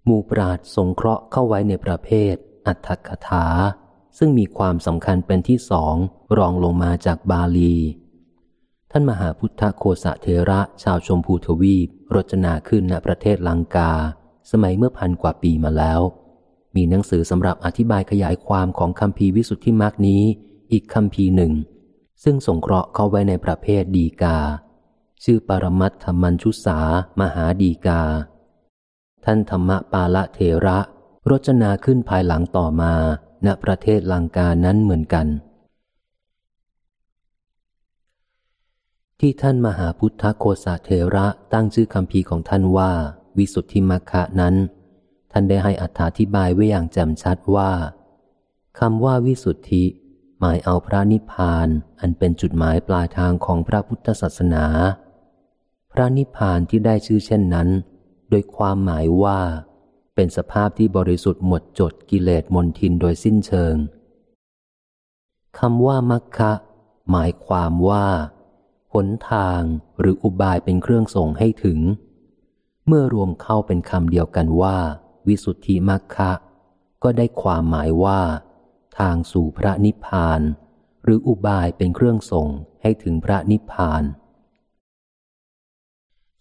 [0.09, 2.35] มูปราดสงเคราะห์เข้าไว้ในประเภท
[2.67, 3.47] อัตถกถา
[4.19, 5.95] ซึ่งมีความสำคัญเป็นที่สอง
[6.39, 7.77] รองลงมาจากบาลี
[8.91, 13.93] ท่านมหาพุทธโคสะเทระชาวชมพูทวีปรจนาขึ้นณประเทศลังกา
[14.51, 16.01] สมัยเมื่อพันกว่าปีมาแล้ว
[16.77, 20.23] มีหนังสือสำหรับอธิบายขยายความของคำพีวิสุทธิมรรคนี้
[20.73, 21.53] อีกคำพีหนึ่ง
[22.23, 24.39] ซึ่งสงเคราะห์เข้าไว้ในประเภทดีกา
[25.25, 26.79] ชื่อปรมัตถมัญชุสา
[27.21, 28.03] มหาดีกา
[29.25, 30.79] ท่านธรรมปาละเทระ
[31.31, 32.95] รจนาขึ้นภายหลังต่อมา
[33.47, 35.27] ณประเทศลังกานั้นเหมือนกัน
[39.21, 42.93] ที่ท่านมหาพุทธโคสเทระตั้งชื่อคำพีของท่านว่า
[43.39, 44.55] วิสุทธิมัคคะนั้น
[45.33, 45.85] ท่านได้ให้อ
[46.19, 47.71] ธิบายไว้อย่างแจ่มชัดว่า
[48.79, 49.85] คำว่าวิสุทธิ
[50.39, 51.69] หมายเอาพระนิพพาน
[52.01, 54.65] อันเป็นจุดหมายปลายทางของพระพุทธศาสนา
[55.93, 57.69] พระนิพพานที่ได้ชื่อเช่นนั้น
[58.31, 59.41] โดยความหมายว่า
[60.23, 63.77] เป็นสภาพที่บริสุทธิ์หมดจดกิเลสมนทินโดยสิ้นเชิง
[65.59, 66.53] คำว่ามัคคะ
[67.11, 68.07] หมายความว่า
[68.95, 69.61] หนทาง
[70.01, 71.79] หรืออุบายเป็นเครื่องส่งให้ถึง
[72.87, 74.77] เมื่อรวมเข้าเป็นคำเดียวกันว่า
[75.29, 76.31] วิสุทธิมัคคะ
[77.03, 78.21] ก็ได้ความหมายว่า
[78.99, 80.41] ทางสู่พระนิพพาน
[81.05, 82.49] หรืออุบายเป็นเครื่องส่ง
[82.83, 84.03] ให้ถึงพระนิพพาน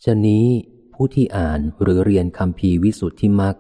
[0.04, 0.46] ชนี้
[0.94, 3.56] ผู้ที่อ่านหรือเรียนคำพีวิสุทธิมัก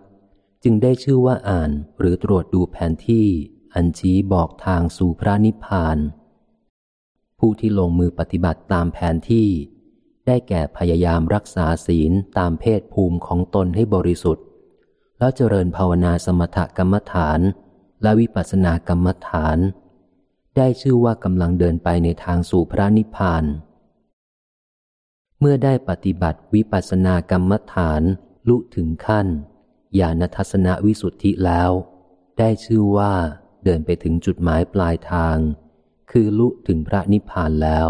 [0.63, 3.27] จึงได้ชื่อว่าอ่านหรือตรวจดูแผนที่
[3.73, 5.97] อันชี้บอกทางสู่พระนิพพาน
[7.39, 9.49] ผู้ที่ลงมือปฏิบัติตามแผนที่
[10.27, 14.45] ได้แก่พยายามรักษาศีลตามเพศภูมิของตนให้บริสุทธิ์
[15.19, 17.39] แล้วเจริญภาวนาสมถกรรมฐาน
[18.01, 19.57] และวิปัสสนากรรมฐาน
[20.57, 23.43] ได้ชื่อว่ากำลังเดินไปในทางสู่พระนิพพาน
[25.39, 28.01] เมื่อได้ปฏิบัติวิปัสสนากรรมฐาน
[28.47, 29.27] ลุถึงขั้น
[29.99, 31.71] ญาณทัศนวิสุทธิแล้ว
[32.39, 33.13] ได้ชื่อว่า
[33.63, 35.37] เดินไปถึงจุดหมายปลายทาง
[36.11, 37.89] คือลุถึงพระนิพพานแล้ว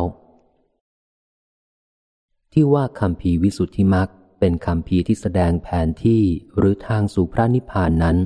[2.54, 4.10] ที่ว่าคำพีวิสุทธิมัก
[4.40, 6.24] เป็นคำพีที่แสดงแผนที่
[6.58, 8.18] หรือทางสู่พระนิพพานนั้น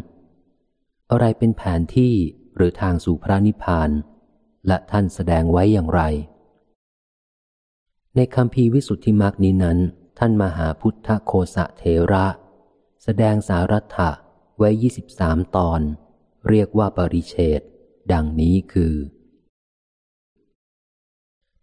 [1.12, 2.14] อะไรเป็นแผนที่
[2.56, 3.90] หรือทางสู่พระนิพพาน
[4.68, 6.02] และท่านแสดงไว้อย่างไร
[8.16, 9.78] ในคำพีวิสุทธิมรรคนี้นั้น
[10.20, 12.26] ท่านมหาพุทธโคสะเทระ
[13.06, 14.12] แสดงสารัตถะ
[14.58, 15.82] ไว้ยี่สิบสามตอน
[16.50, 17.62] เรียกว่าปริเชต
[18.12, 18.96] ดังนี้คือ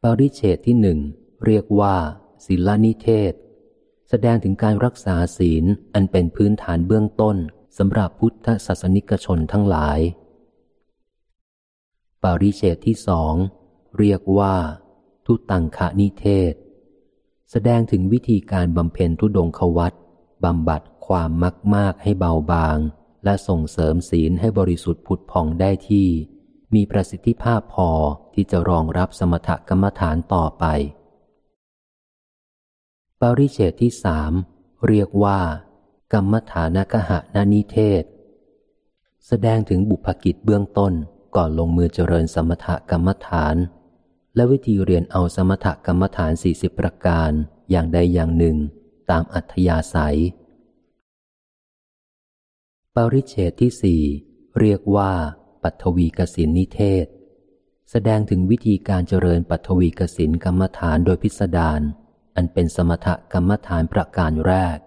[0.02, 0.98] ปริเชตที่หนึ่ง
[1.46, 1.96] เรียกว่า
[2.46, 3.32] ศิลนิเทศ
[4.08, 7.36] แสดงถึงการรักษาศีลอันเป็นพื้นฐานเบื้องต้น
[7.78, 9.98] สำหรับพุทธศาสนิกชนทั้งหลาย
[12.22, 13.34] ปริเชตที่สอง
[13.98, 14.54] เรียกว่า
[15.26, 16.52] ทุตังคะนิเทศ
[17.50, 19.92] แสดงถึงวิธีการบำเพ็ญทุดงควัต
[20.46, 22.78] บำบัด ความมักมากให้เบาบาง
[23.24, 26.08] และส่งเสริมศีลให้บริสุทธิ์ผุดผ่องได้ที่
[26.74, 27.90] มีประสิทธิภาพพอ
[28.34, 30.64] ที่จะรองรับสมถกรรมฐานต่อไป
[33.20, 34.32] ปริเชตที่สาม
[34.86, 35.40] เรียกว่า
[36.12, 38.04] กรรมฐานกหะนานิเทศ
[39.26, 40.92] แสดงถึงบุพกิจเบื้องต้น
[41.36, 43.56] ก่อนลงมือเจริญสมถกรรมฐาน
[44.34, 47.30] และวิธีเรียนเอาสมถกรรมฐานสี่สิบประการ
[47.70, 48.56] อย่างใดอย่างหนึ่ง
[49.10, 50.18] ตามอัธยาศัย
[52.96, 54.02] ปริเชตที่สี่
[54.60, 55.12] เรียกว่า
[55.62, 57.06] ปัทวีกสินนิเทศ
[57.90, 61.80] แสดงถึงวิธีการเจริญปัทวีกสินกรรมฐานโดยพิสดาร
[62.36, 64.78] อันเป็นสมถกรรมฐานประการแรก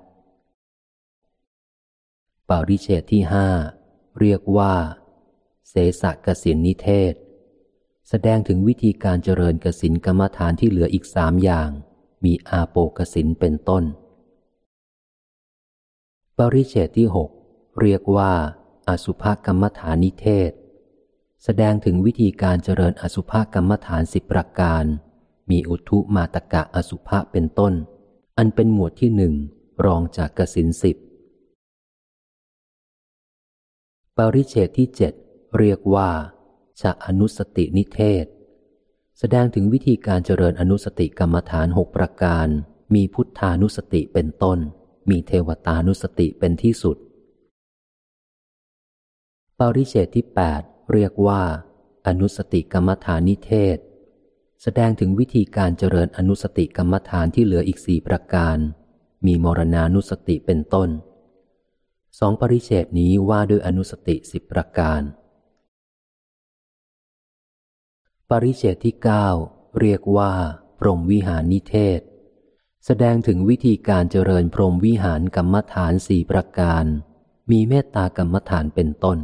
[2.50, 3.48] ปริเชตที่ห้า
[4.20, 4.74] เรียกว่า
[5.70, 7.14] เสสะกสินนิเทศ
[8.10, 11.70] แสดงถึงวิธีการเจริญกสินกรรมฐานที่เหลืออีกสามอย่าง
[12.24, 13.84] มีอาโปกสินเป็นต้น
[16.38, 17.32] ปริเชตที่หก
[17.82, 18.34] เรียกว่า
[18.90, 20.52] อสุภกรรมฐานนิเทศ
[21.44, 24.84] แสดงถึงวิธีการเจริญอสุภกรรมฐานสิบประการ
[25.50, 27.74] มีอุทุมาตกะอสุภะเป็นต้น
[28.38, 29.34] อันเป็นหมวดที่หนึ่ง
[29.86, 30.98] รองจากกสินสิบ
[34.18, 35.14] ปริเชตที่เจ็ด
[35.58, 36.10] เรียกว่า
[36.82, 38.26] ชะอนุสตินิเทศ
[39.20, 42.48] แสดงถึงวิธีการเจริญอนุสติกรรมฐานหกประการ
[42.96, 44.60] มีพุทธานุสติเป็นต้น
[45.10, 46.98] มีเทวตานุสติเป็นที่สุด
[49.76, 51.44] ริเชตที่แปดเรียกว่า
[52.08, 53.78] อนุสติกรรมฐานนิเทศ
[54.62, 58.58] แสดงถึงวิธีการเจริญอนุสติกรรมฐานที่เหลืออีกสี่ประการ
[59.26, 60.90] มีมรณานุสติเป็นต้น
[62.20, 65.02] สองปริเชตนี้ว่าด้วยอนุสติสิบประการ
[68.30, 69.28] ปริเชตที่เก้า
[69.80, 70.34] เรียกว่า
[70.80, 72.02] พรหมวิหารนิเทศ
[72.86, 76.86] แสดงถึงวิธีการเจริญพรหมวิหารกรรมฐานสี่ประการ
[77.52, 79.18] มีเมตตากรรมฐานเป็นต้น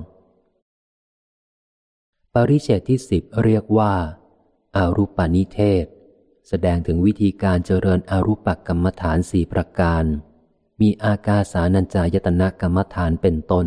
[2.50, 3.94] ริเชตที่สิบเรียกว่า
[4.76, 5.86] อารูปานิเทศ
[6.48, 10.04] แสดงถึงวิธีการเจริญอารูปกรรมฐานสี่ประการ
[10.82, 13.66] มีอากาสานัญจายตนะกรรมฐานเป็นต้น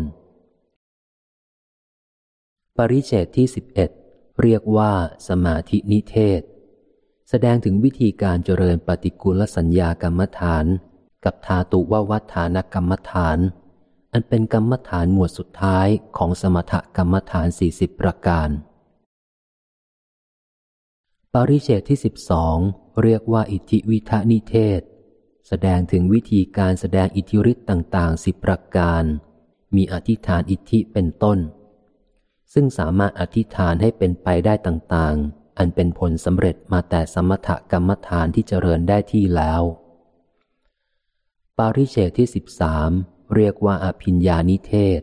[2.77, 3.89] ปริเชตที่สิบเอ็ด
[4.41, 4.91] เรียกว่า
[5.27, 6.41] สมาธินิเทศ
[7.29, 10.65] แสดงถึงวิธีการเจริญปฏิกูลสัญญากรรมฐาน
[11.25, 13.37] กับธาตุววัฏฐานกรรมฐาน
[14.13, 18.49] อันเป็นกรรมฐานหมวดสุดท้ายของสมถกรรมฐานสี่สิบประการ
[21.33, 22.57] ปริเชตที่สิบสอง
[23.01, 24.81] เรียกว่าอิทธิวิทนิเทศ
[25.47, 29.03] แสดงถึงวิธีการแสดงอิทธิฤทธิ์ต่างๆสิบประการ
[29.75, 31.39] มีอธิษฐานอิทธิเป็นต้น
[32.53, 39.61] ซึ่งสามารถอธิษฐานให้เป็นไปได้ต่างๆ อันเป็นผลสำเร็จมาแต่สมถกรรมฐานที่เจริญได้ที่แล้ว
[41.57, 42.91] ปาริเชตที่สิบสาม
[43.35, 45.01] เรียกว่าอภิญญานิเทศ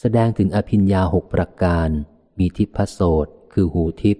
[0.00, 1.88] แสดงถึงอภิญญาหกประการ
[2.38, 4.18] มีทิพโสตคือหูทิพ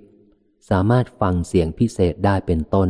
[0.68, 2.88] สามารถฟังเสียงพิเศษได้เป็นต้น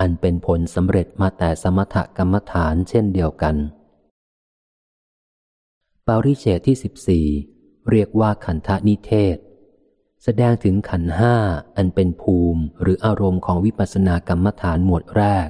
[0.00, 3.56] อันเป็นผลสำเร็จมาแต่สมถกรรมฐานเช่นเดียวกัน
[6.06, 7.26] ปาริเชตที่สิบสี่
[7.90, 9.36] เรียกว่าขันธนิเทศ
[10.24, 11.34] แสดงถึงขันห้า
[11.76, 15.48] อันเป็นภูมิหรืออารมณ์ของวิปัสสนากรรมฐานหมวดแรก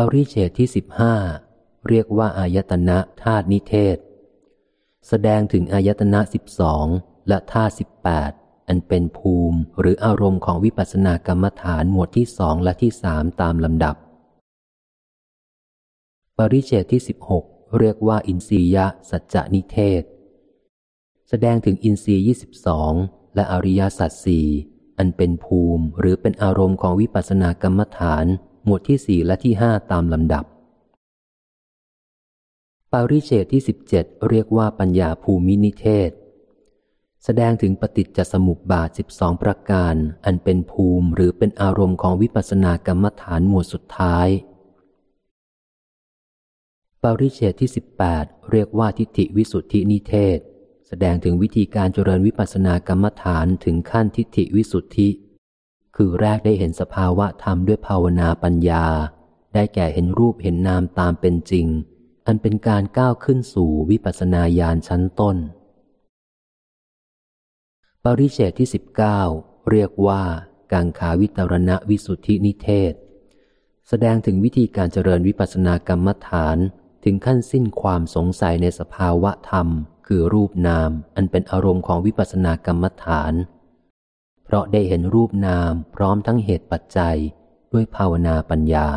[0.00, 1.14] ปริเชตที่สิบห้า
[1.88, 3.96] เรียกว่าอายตนะธาตุนิเทศ
[5.08, 6.86] แสดงถึงอายตนะสิบสอง
[7.28, 8.30] และท่าสิบแปด
[8.68, 13.96] อันเป็นภูมิหรืออารมณ์ของวิปัสสนากรรมฐานหมวดที่สองและที่สามตามลำดับ
[16.36, 17.44] ปริเจตที่สิบหก
[17.78, 20.02] เรียกว่าอินทรียะสัจจนิเทศ
[21.28, 22.92] แสดงถึงอินทรีย์ยี่สิบสอง
[23.34, 24.46] และอริยสัจสี่
[24.98, 28.26] อันเป็นภูมิหรือเป็นอารมณ์ของวิปัสสนากรรมฐาน
[28.68, 30.44] หมวดที่สี่และที่ห้าตามลำดับ
[32.92, 36.10] ปาริเชตที่สิบเจ็ดเรียกว่าปัญญาภูมินิเทศ
[37.24, 44.28] แสดงถึงปฏิจจสมุปบาทสิบสองประการ อันเป็นภูมิหรือเป็นอารมณ์ของวิปัสสนากรรมฐานหมวดสุดท้าย
[47.02, 50.38] ปริเชตที่สิบแปดเรียกว่าทิฏฐิวิสุทธินิเทศ
[50.88, 55.08] แสดงถึงวิธีการเจริญวิปัสสนากรรมฐานถึงขั้นทิฏฐิวิสุทธิ
[55.96, 58.86] คือแรกได้เห็นสภาวะธรรมด้วยภาวนาปัญญา
[59.54, 61.66] ได้แก่เห็นรูปเห็นนามตามเป็นจริง
[62.26, 65.36] อันเป็นการก้าวขึ้นสู่วิปัสสนาญาณชั้นต้น
[68.04, 69.20] ปริเชตที่สิบเก้า
[69.70, 70.22] เรียกว่า
[70.72, 72.92] กังขาวิตรณวิสุทธินิเทศ
[73.88, 76.58] แสดงถึงวิธีการเจริญวิปัสสนากรรมฐาน
[77.04, 79.68] ถึงขั้นสิ้นความสงสัยในสภาวะธรรม
[80.06, 83.32] คือรูปนาม อันเป็นอารมณ์ของวิปัสสนากรรมฐาน
[84.48, 87.16] เพราะได้เห็นรูปนามพร้อมทั้งเหตุปัจจัย
[87.72, 88.88] ด้วยภาวนาปัญญา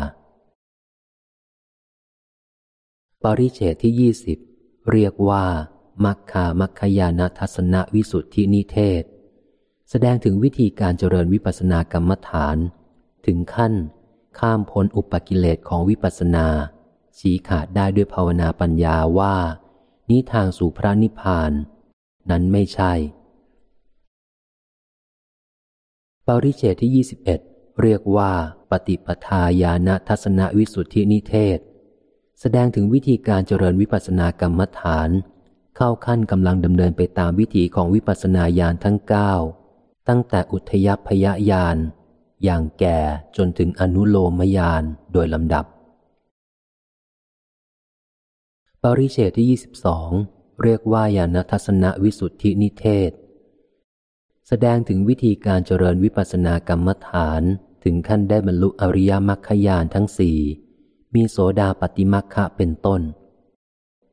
[3.22, 4.38] ปริเชตที่ยี่สิบ
[4.90, 5.44] เรียกว่า
[6.04, 9.02] มัคคามัคคยานทัศนวิสุทธินิเทศ
[9.90, 12.56] แสดงถึงวิธีการเจริญวิปัสสนากรรมฐาน
[13.26, 13.72] ถึงขั้น
[14.38, 16.46] ข้ามพ้นอุปกิเลสของวิปัสสนา
[17.18, 19.36] ชี้ขาดได้ด้วยภาวนาปัญญาว่า
[20.08, 21.52] นี้ทางสู่พระนิพพาน
[22.30, 22.92] นั้นไม่ใช่
[26.28, 28.32] ปริเชตที่ 21 เรียกว่า
[28.70, 31.58] ปฏิปทาญาณทัศนวิสุทธินิเทศ
[32.40, 35.10] แสดงถึงวิธีการเจริญวิปัสสนากรรมฐาน
[35.76, 39.32] เข้าขั้นกำลังดำเนินไปตามวิถีของวิปัสสนาญาณทั้งเก้า
[40.08, 41.76] ตั้งแต่อุทยพยญาณ
[42.44, 43.00] อย่างแก่
[43.36, 44.82] จนถึงอนุโลมญาณ
[45.12, 45.64] โดยลำดับ
[48.82, 49.60] ปริเชตที่
[50.18, 53.10] 22 เรียกว่าญาณทัศนวิสุทธินิเทศ
[54.54, 57.42] แสดงถึงวิธีการเจริญวิปัสสนากรรมฐาน
[57.84, 60.38] ถึงขั้นได้บรรลุอริยมรรคญาณทั้งสี่
[61.14, 63.02] มีโสดาปฏิมัคคะเป็นต้น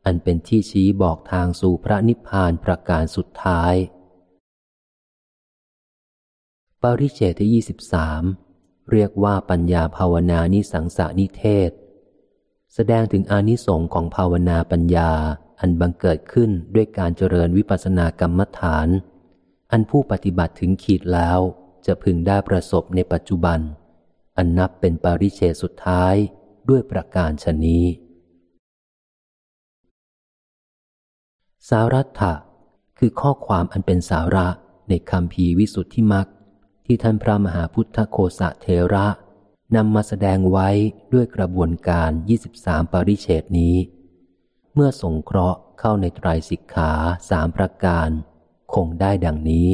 [0.05, 3.73] อันเป็นที่ชี้บอกทางสู่พระนิพพานประการสุดท้าย
[6.81, 8.23] ปริเชตที่ยี่สิบสาม
[8.91, 11.71] เรียกว่าปัญญาภาวนานิสังสานิเทศ
[12.73, 15.11] แสดงถึงอานิสงค์ของภาวนาปัญญา
[15.59, 18.89] อันบังเกิดขึ้นด้วยการเจริญวิปัสสนากรรมฐาน
[19.71, 21.39] อันผู้ปฏิบัติถึงขีดแล้ว
[21.85, 23.59] จะพึงได้ประสบในปัจจุบัน
[24.37, 26.15] อันนับเป็นปริเชสุดท้าย
[26.69, 27.85] ด้วยประการชนี้
[31.69, 32.33] สารัตถะ
[32.99, 34.47] คือข้อความอันเป็นสาระ
[34.89, 36.27] ในคำพีวิสุทธิมัก
[36.85, 39.07] ที่ท่านพระมหาพุทธโคสะเทระ
[39.75, 40.69] นำมาแสดงไว้
[41.13, 42.09] ด้วยกระบวนการ
[42.51, 43.75] 23 ปริเชตนี้
[44.73, 46.91] เมื่อสงเคราะห์เข้าในไตรสิกขา
[47.29, 48.09] สามประการ
[48.73, 49.69] คงได้ดังนี้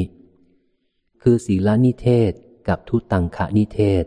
[1.22, 2.32] คือศีลนิเทศ
[2.68, 4.04] กับทุตังคนิเทศ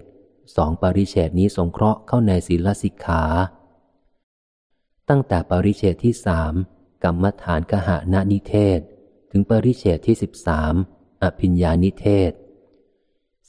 [0.55, 3.23] สองปริเชตนี้สงเคราะห์เข้าในศีลสิกขา
[5.09, 6.53] ตั้งแต่ปริเชตที่สาม
[7.03, 8.79] กรรมฐานกหานานิเทศ
[9.31, 10.73] ถึงปริเฉดที่สิบสาม
[11.23, 12.31] อภิญญานิเทศ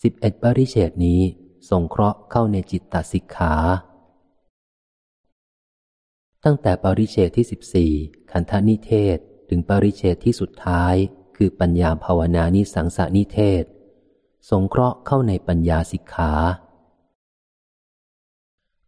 [0.03, 1.21] สิบเอ็ดปริเฉดนี้
[1.71, 3.55] สงเคราะห์เข้าในจิตตสิกขา
[6.45, 7.93] ตั้งแต่ปริเฉดที่สิบสี่
[8.33, 9.17] ขันธนิเทศ
[9.49, 10.95] ถึงปริเฉดที่สุดท้าย
[11.43, 13.65] คือปัญญาภาวนานิสังสานิเทศ
[14.51, 16.33] สงเคราะห์เข้าในปัญญาสิกขา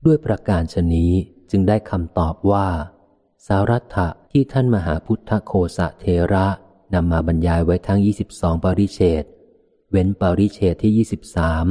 [0.04, 1.12] ด้วยประการชนี้
[1.50, 2.68] จึงได้คำตอบว่า
[3.46, 6.46] สารัตถะที่ท่านมหาพุทธโคสะเทระ
[6.94, 8.00] นำมาบรรยายไว้ทั้ง
[8.32, 9.24] 22 ปริเชต
[9.90, 11.06] เว้นปริเชตที่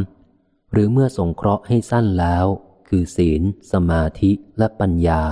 [0.08, 2.46] 23 หรือเมื่อสงเคราะห์ให้สั้นแล้ว
[2.88, 5.24] คือศีล สมาธิและปัญญา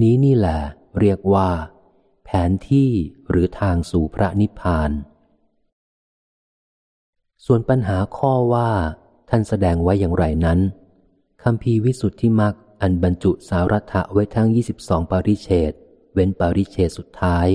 [0.00, 0.60] นี้นี่แหละ
[1.00, 1.50] เรียกว่า
[2.26, 2.90] แผนที่
[3.30, 4.90] หรือทางสู่พระนิพพาน
[7.46, 8.70] ส่วนปัญหาข้อว่า
[9.30, 10.58] ท่านแสดงไว้อย่างไรนั้น
[11.42, 14.48] คำพีวิสุทธิมักอันบรรจุสารัตะไว้ทั้ง
[14.78, 15.72] 22 ปริเชต
[16.14, 17.46] เว้นปริเชตสุดท้าย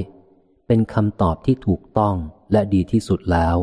[0.67, 2.15] เป็นคำตอบที่ถูกต้อง
[2.51, 3.57] และดีที่สุดแล้ว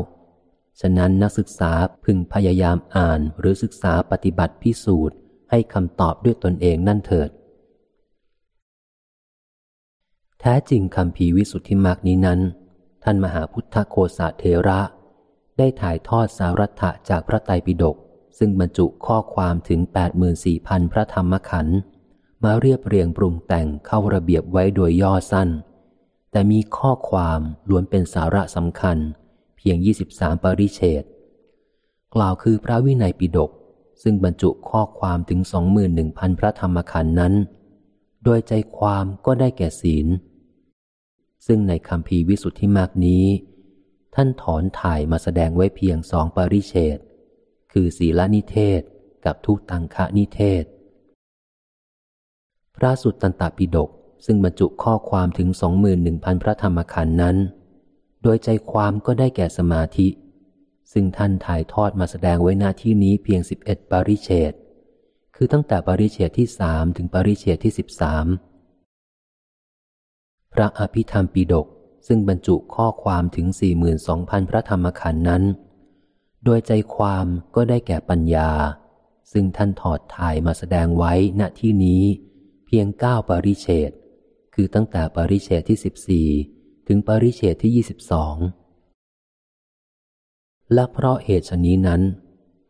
[0.81, 1.71] ฉะนั้นนักศึกษา
[2.03, 5.15] พึงพยายามอ่านหรือศึกษาปฏิบัติพิสูจน์
[5.49, 7.29] ให้คำตอบด้วยตนเองนั่นเถิด
[10.41, 12.39] แท้จริงคำพีวิสุทธิมักนี้นั้น
[13.03, 14.79] ท่านมหาพุทธโคสาเทระ
[15.57, 17.97] ได้ถ่ายทอดสารัตถะจากพระไตรปิฎก
[18.37, 19.79] ซึ่งบรรจุข้อความถึง
[20.35, 21.77] 84,000 พระธรรมขันธ์
[22.43, 25.49] มาเรียบเรียงปรุงแต่งเข้าระเบียบไว้โดยย่อสั้น
[26.31, 28.97] แต่มีข้อความล้วนเป็นสาระสำคัญ
[29.57, 29.77] เพียง
[30.11, 31.03] 23 ปริเชต
[32.15, 33.51] กล่าวคือพระวินัยปิฎก
[34.03, 35.39] ซึ่งบรรจุข้อความถึง
[35.89, 37.33] 21,000 พระธรรมขันธ์นั้น
[38.23, 40.07] โดยใจความก็ได้แก่ศีล
[41.47, 43.25] ซึ่งในคำพีวิสุทธิมากนี้
[44.15, 46.97] ท่านถอนถ่ายมาแสดงไว้เพียงสองปริเชต
[47.71, 48.81] คือศีลนิเทศ
[49.25, 50.63] กับทุตังคะนิเทศ
[52.75, 53.89] พระสุตตันตปิฎก
[54.25, 57.37] ซึ่งบรรจุข้อความถึงสองหมื่นหนึ่งพันพระธรรมขันธ์นั้น
[58.21, 60.07] โดยใจความก็ได้แก่สมาธิ
[60.91, 64.53] ซึ่งท่านถ่ายทอดมาแสดงไว้หน้าที่นี้เพียงสิบเอ็ดปริเชต
[65.35, 68.25] คือตั้งแต่ปริเชตที่สามถึงปริเชตที่สิบสาม
[70.53, 71.67] พระอภิธรรมปิฎก
[72.07, 75.43] ซึ่งบรรจุข้อความถึงสี่หมื่นสองพันพระธรรมขันธ์นั้น
[76.43, 77.25] โดยใจความ
[77.55, 78.51] ก็ได้แก่ปัญญา
[79.31, 82.03] ซึ่งท่านถอดถ่ายมาแสดงไว้ณที่นี้
[82.65, 83.91] เพียงเก้าปริเชต
[84.53, 86.27] คือตั้งแต่ปริเชตที่สิบสี่
[86.87, 88.35] ถึงปริเชตที่ยี่สิบสอง
[90.73, 92.01] และเพราะเหตุชนี้นั้น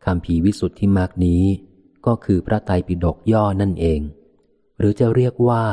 [0.04, 1.42] คำผีวิสุทธิมากนี้
[2.06, 4.00] ก็คือพระไตรปิฎกย่อนั่นเอง
[4.78, 5.64] หรือจะเรียกว่า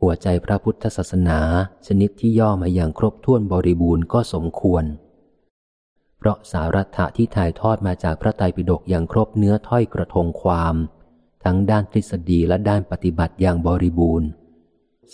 [0.00, 1.40] หัวใจพระพุทธศาสนา
[1.86, 4.84] ชนิดที่ย่อมาอย่างครบถ้วนบริบูรณ์ก็สมควร
[6.18, 10.74] เพราะสารัตถะที่ถ่ายทอดมาจากพระไตรปิฎกอย่างครบเนื้อถ้อยกระทงความ
[11.44, 14.28] ทั้งด้านทฤษฎีและด้านปฏิบัติอย่างบริบูรณ์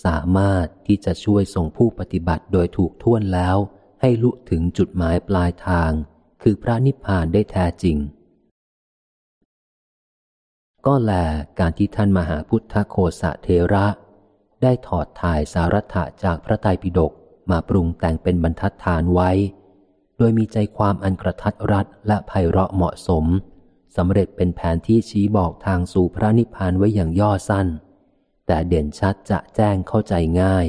[0.05, 3.57] สามารถที่จะช่วยส่งผู้ปฏิบัติโดยถูกท่วนแล้ว
[4.01, 5.91] ให้ลุถึงจุดหมายปลายทาง
[6.43, 7.97] คือพระนิพพานได้แท้จริง
[10.87, 11.12] ก็แล
[11.59, 13.87] การที่ท่านมหาพุทธโคสะเทระ
[14.62, 17.12] ได้ถอดถ่ายสารัตถะจากพระไตรปิฎก
[17.50, 19.30] มาปรุงแต่งเป็นบรรทัดฐานไว้
[20.18, 23.24] โดยมีใจความอันกระทัดรัดและไพเราะเหมาะสม
[23.96, 27.66] สำเร็จเป็นแผนที่ชี้บอกทางสู่พระนิพพานไว้อย่างย่อสั้น
[28.46, 30.66] แต่เด่นชัดจะแจ้งเข้าใจง่าย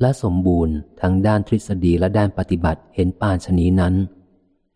[0.00, 3.94] และสมบูรณ์ทั้งด้านทฤษฎีและด้านปฏิบัติเห็นปานชนีนั้น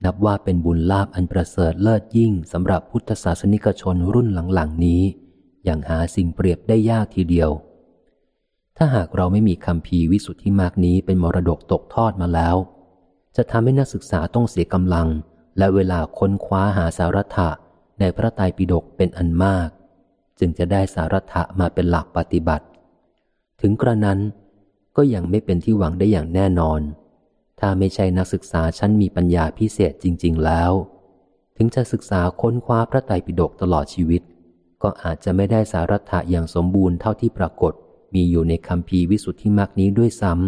[0.05, 5.03] นับว่าเป็นบุญลาภอันประเสริฐเลิศยิ่งสำหรับพุทธศาสนิกชนรุ่นหลังๆนี้
[5.65, 7.51] อย่างหาสิ่งเปรียบได้ยากทีเดียว
[8.77, 12.57] ถ้าหากเราไม่มีคำพีวิสุทธิมากนี้เป็นมรดกตกทอดมาแล้ว
[13.37, 15.09] จะทำให้นักศึกษาต้องเสียกำลัง
[15.59, 17.49] และเวลาค้นคว้าหาสารถะ
[18.01, 19.69] ในพระไตรปิฎกเป็นอันมาก
[20.39, 22.67] จึงจะได้สารถะมาเป็นหลักปฏิบัติ
[23.61, 24.19] ถึงกระนั้น
[24.97, 26.81] ก็ยังไม่เป็นที่หวังได้อย่างแน่นอน
[27.61, 30.73] ถ้าไม่ใช่นักศึกษาชั้นมีปัญญาพิเศษจริง ๆ แล้ว
[31.57, 34.23] ถึงจะศึกษาค้นคว้าพระไตรปิฎกตลอดชีวิต
[34.83, 37.73] ก็อาจจะไม่ได้สารถะอย่างสมบูรณ์เท่าที่ปรากฏ
[38.15, 40.43] มีอยู่ในคำพีวิสุทธิมรรคนี้ด้วยซ้ำ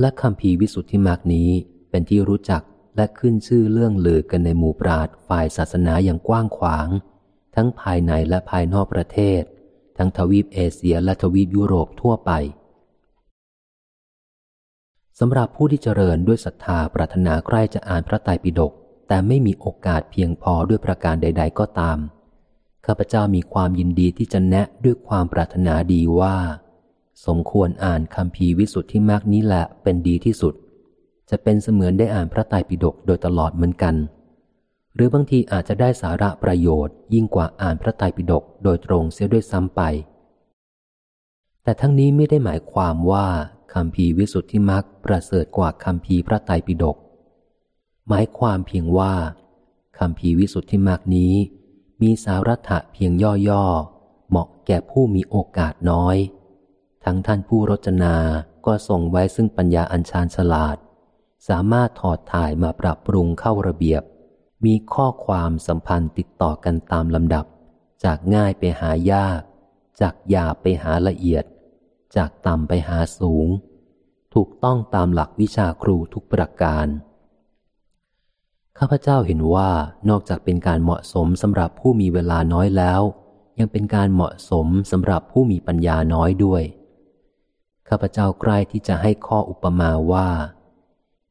[0.00, 1.48] และคำพีวิสุทธิมากนี้
[1.90, 2.62] เป็นที่รู้จัก
[2.96, 6.88] และขึ้นชื่อเรื่องลือกันในหมู่ปราดฝ่ายศาสนาอย่างกว้างขวาง
[7.54, 9.42] ทั้งภายในและภายนอกประเทศ
[9.98, 12.30] ทั้งทวีปเอเชียและทวีปยุโรปทั่วไป
[15.18, 18.72] สำหรับผู้ที่เจริญด้วยศรัทธาปรารถนาใกล้จะอ่านพระไตรปิฎก
[19.08, 21.98] แต่ไม่มีโอกาสเพียงพอด้วยประการใด ๆ ก็ตาม
[22.86, 26.36] ข้าพเจ้ามีความยินดีที่จะแนะด้วยความปรารถนาดีว่า
[27.26, 30.54] สมควรอ่านคำพีวิสุทธิมากนี้แหละเป็นดีที่สุด
[31.30, 33.94] จะเป็นเสมือนได้อ่านพระไตรปิฎกโดยตลอดเหมือนกัน
[34.94, 39.80] หรือบางทีอาจจะได้สาระประโยชน์ ยิ่งกว่าอ่านพระไตรปิฎกโดยตรงเสียด้วยซ้ำไป
[41.62, 43.26] แต่ทั้งนี้ไม่ได้หมายความว่า
[43.74, 46.96] คำพีวิสุทธิมักประเสริฐกว่าคำพีพระไตรปิฎก
[48.08, 49.14] หมายความเพียงว่า
[49.98, 51.34] คำพีวิสุทธิมักนี้
[52.02, 53.12] มีสาระถะเพียง
[53.48, 56.16] ย่อๆ เหมาะแก่ผู้มีโอกาสน้อย
[57.04, 58.16] ทั้งท่านผู้รจนา
[58.66, 60.76] ก็ส่งไว้ซึ่งปัญญาอัญชานฉลาด
[61.48, 64.02] สามารถถอดถ่ายมาปรับปรุงเข้าระเบียบ
[64.64, 67.46] มีข้อความสัมพันธ์ติดต่อกันตามลำดับ
[68.04, 69.40] จากง่ายไปหายาก
[70.00, 71.44] จากหยาบไปหาละเอียด
[72.16, 73.48] จากต่ำไปหาสูง
[74.34, 76.86] ถูกต้องตามหลักวิชาครูทุกประการ
[78.84, 79.70] ข้าพเจ้าเห็นว่า
[80.10, 83.00] นอกจากเป็นการเหมาะสมสำหรับผู้มีเวลาน้อยแล้ว
[83.58, 86.62] ยังเป็นการเหมาะสมสำหรับผู้มีปัญญาน้อยด้วย
[87.88, 90.28] ข้าพเจ้าใกล้ที่จะให้ข้ออุปมาว่า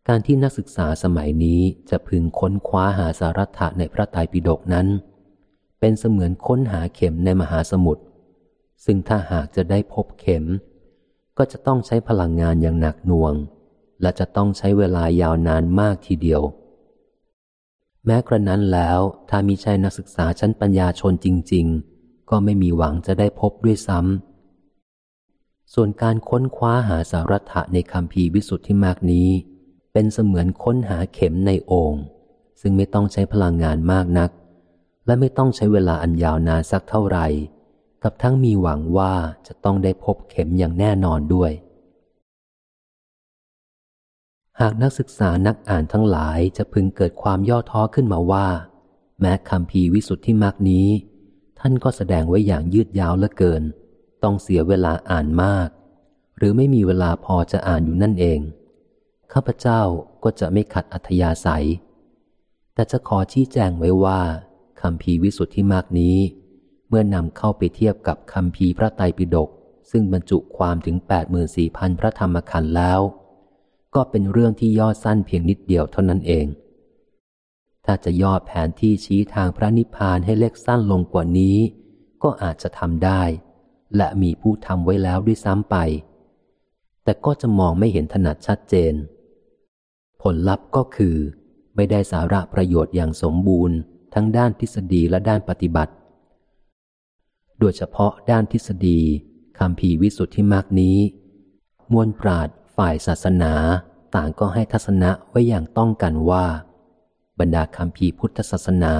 [0.07, 4.87] การที่นักศึกษาสมัยนี้จะพึงค้นคว้าหาสารัตถะในพระไตรปิฎกนั้น
[5.79, 8.03] เป็นเสมือนค้นหาเข็มในมหาสมุทร
[8.85, 10.45] ซึ่งถ้าหากจะได้พบเข็ม
[11.37, 13.33] ก็จะต้องใช้พลังงานอย่างหนักหน่วง
[14.01, 16.43] และจะต้องใช้เวลายาวนานมากทีเดียว
[18.05, 18.99] แม้กระนั้นแล้ว
[19.29, 21.65] ถ้ามีใช่นักศึกษาชั้นปัญญาชนจริง
[21.97, 29.29] ๆ ก็ไม่มีหวังจะได้พบด้วยซ้ำส่วนการค้นคว้าหาสารัตะในคำพีวิสุทธิมากนี้
[29.93, 31.95] เป็นเสมือนค้นหาเข็มในโอ่ง
[32.61, 34.29] ซึ่งไม่ต้องใช้พลังงานมากนัก
[35.05, 37.27] และไม่ต้องใช้เวลาอันยาวนานสักเท่าไหร่
[38.03, 39.13] กับทั้งมีหวังว่า
[39.47, 41.51] จะต้องได้พบเข็มอย่างแน่นอนด้วย
[44.65, 48.47] หากนักศึกษานักอ่านทั้งหลายจะพึงเกิดความย่อท้อขึ้นมาว่า
[49.19, 50.87] แม้คำพีวิสุทธิมากนี้
[51.59, 53.63] ท่านก็แสดงไว้อย่างยืดยาวเหลือเกิน
[54.23, 55.67] ต้องเสียเวลาอ่านมาก
[56.37, 58.39] หรือไม่มีเวลาพอจะอ่านอยู่นั่นเอง
[59.33, 59.81] ข้าพเจ้า
[60.23, 61.67] ก็จะไม่ขัดอัธยาศัย
[62.73, 64.21] แต่จะขอชี้แจงไว้ว่า
[64.81, 66.17] คำพีวิสุทธิมากนี้
[66.87, 69.49] เมื่อนำเข้าไปเทียบกับคำพีพระไตรปิฎก
[69.91, 70.95] ซึ่งบรรจุความถึง
[71.47, 73.01] 84,000 พระธรรมขันธ์แล้ว
[73.95, 76.45] ก็เป็นเรื่องที่ย่อสั้นเพียงนิดเดียวเท่านั้นเอง
[77.85, 81.57] ถ้าจะย่อแผนที่ชี้ทางพระนิพพานให้เล็กสั้นลงกว่านี้
[82.23, 83.21] ก็อาจจะทำได้
[83.97, 85.75] และมีผู้ทำไว้แล้วด้วยซ้ำไป
[87.03, 88.93] แต่ก็จะมองไม่เห็นถนัดชัดเจน
[90.21, 91.15] ผลลัพธ์ก็คือ
[91.75, 93.77] ไม่ได้สาระประโยชน์อย่างสมบูรณ์
[94.13, 95.93] ทั้งด้านทฤษฎีและด้านปฏิบัติ
[97.59, 98.99] โดยเฉพาะด้านทฤษฎี
[99.59, 100.97] คำพีวิสุทธิมากนี้
[101.91, 102.49] มวลปราด
[102.85, 103.53] ฝ่ายศาสนา
[104.15, 106.45] ต่างก็ให้ทัศนะไว้อย่างต้องกันว่า
[107.39, 108.95] บรรดาคำพีพุทธศาสนา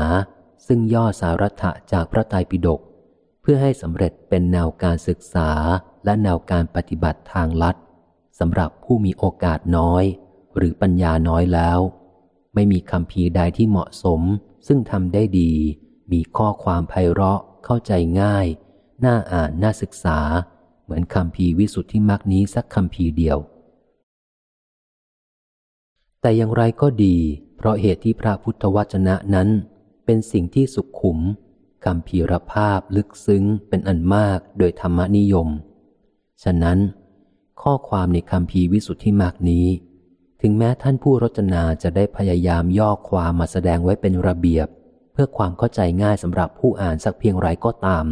[0.67, 2.81] ซึ่งย่อสารัตะจากพระไตรปิฎก
[3.41, 5.49] เพื่อให้สำเร็จเป็นแนวการศึกษา
[6.05, 7.75] และแนวการปฏิบัติทางลัด
[8.39, 10.03] สำหรับผู้มีโอกาสน้อย
[10.57, 11.79] หรือปัญญาน้อยแล้ว
[12.53, 14.21] ไม่มีคำพีใดที่เหมาะสม
[14.67, 15.53] ซึ่งทำได้ดี
[16.11, 18.45] มีข้อความไพเราะเข้าใจง่าย
[19.05, 20.19] น่าอ่านน่าศึกษา
[20.83, 23.39] เหมือนคำพีวิสุทธิมักนี้สักคำพีเดียว
[26.21, 27.17] แต่อย่างไรก็ดี
[27.57, 29.49] เพราะเหตุที่พระพุทธวจนะนั้น
[30.05, 31.19] เป็นสิ่งที่สุขขุม
[31.85, 35.47] คำพีรภาพลึกซึ้งเป็นอันมากโดยธรรมนิยม
[36.43, 36.79] ฉะนั้น
[37.61, 39.67] ข้อความในคำพีวิสุทธิมากนี้
[40.41, 44.67] ถึงแม้ท่านผู้รจนาจะได้พยายามย่อความมาแสดงไว้เป็นระเบียบ
[45.13, 48.05] เพื่อความเข้าใจง่ายสำหรับผู้อ่านสักเพียงไรก็ตาม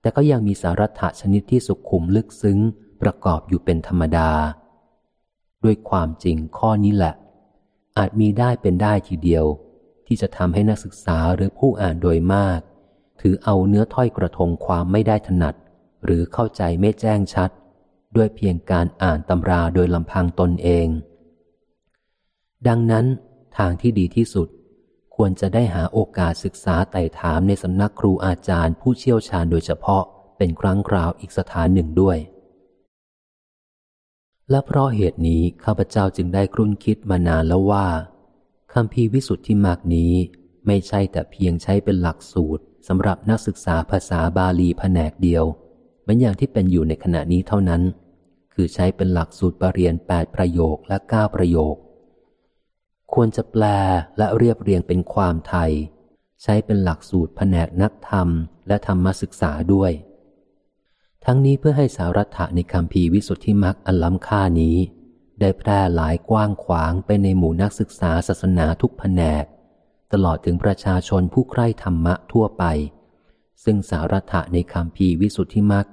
[0.00, 2.58] แต่ก็ยังมีสาระชนิดที่สุขุมลึกซึ้ง
[3.02, 4.30] ประกอบอยู่เป็นธรรมดา
[5.64, 7.14] ด้วยความจริงข้อนี้แหละ
[7.98, 9.44] อาจมีได้เป็นได้ทีเดียว
[10.06, 12.60] ที่จะทำให้นักศึกษาหรือผู้อ่านโดยมาก
[13.20, 15.54] ถือเอาเนื้อถ้อยกระทงความไม่ได้ถนัด
[16.04, 17.50] หรือเข้าใจไม่แจ้งชัด
[18.16, 20.88] ด้วยเพียงการอ่านตำราโดยลำพังตนเอง
[22.68, 23.06] ดังนั้น
[23.56, 24.48] ทางที่ดีที่สุด
[25.16, 30.02] ควรจะได้หาโอกาสศึกษาไต่ถามในสำนักครูอาจารย์ผู้เชี่ยวชาญโดยเฉพาะ
[30.38, 32.18] เป็นครั้งคราวอีกสถานหนึ่งด้วย
[34.52, 37.86] และเพราะเหตุนี้ข้าพเจ้าจึงได้ครุ่นคิดมานานแล้วว่า
[38.72, 40.12] คำพีวิสุทธิมากนี้
[40.66, 45.44] ไม่ใช่แต่เพียงใช้เป็นหลักสูตรสำหรับนักศึกษาภาษาบาลีแผนกเดียว
[46.02, 47.82] เหมือนอย่างที่เป็นอยู่ในขณะนี้เท่านั้น
[48.54, 51.76] คือใช้เป็นหลักสูตรปรริญญาแปดประโยคและเก้าประโยค
[53.12, 53.64] ควรจะแปล
[54.18, 55.72] และเรียบเรียงเป็นความไทย
[56.42, 58.28] ใช้เป็นหลักสูตรแผนกนักธรรม
[58.68, 59.92] และธรรมศึกษาด้วย
[61.26, 64.76] ทั้งนี้เพื่อให้สารัตะในคำพีวิสุทธิมรรคอันล้ำค่านี้
[65.40, 69.44] ได้แพร่หลายกว้างขวางไปในหมู่นักศึกษาศาสนาทุกแผนก
[70.12, 72.64] ตลอดถึงประชาชนผู้ใคร่ธรรมะทั่วไป
[73.64, 75.86] ซึ่งสารัตะในคำพีวิสุทธิมรรค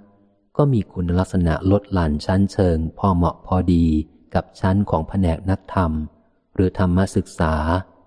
[0.57, 3.85] ก็มีคุณลักษณะลดหลั่นชั้นเชิง พอเหมาะพอดี
[4.35, 5.91] กับชั้นของแผนกนักธรรม
[6.55, 7.53] หรือธรรมศึกษา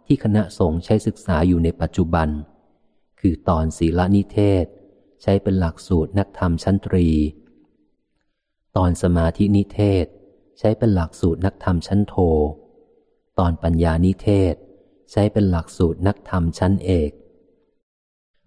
[0.06, 2.28] ที่คณะสงฆ์ใช้ศึกษาอยู่ในปัจจุบัน
[3.20, 4.66] คือตอนศีลนิเทศ
[5.22, 7.08] ใช้เป็นหลักสูตรนักธรรมชั้นตรี
[8.76, 10.06] ตอนสมาธินิเทศ
[10.58, 12.14] ใช้เป็นหลักสูตรนักธรรมชั้นโท
[13.38, 14.54] ตอนปัญญานิเทศ
[15.10, 17.10] ใช้เป็นหลักสูตรนักธรรมชั้นเอก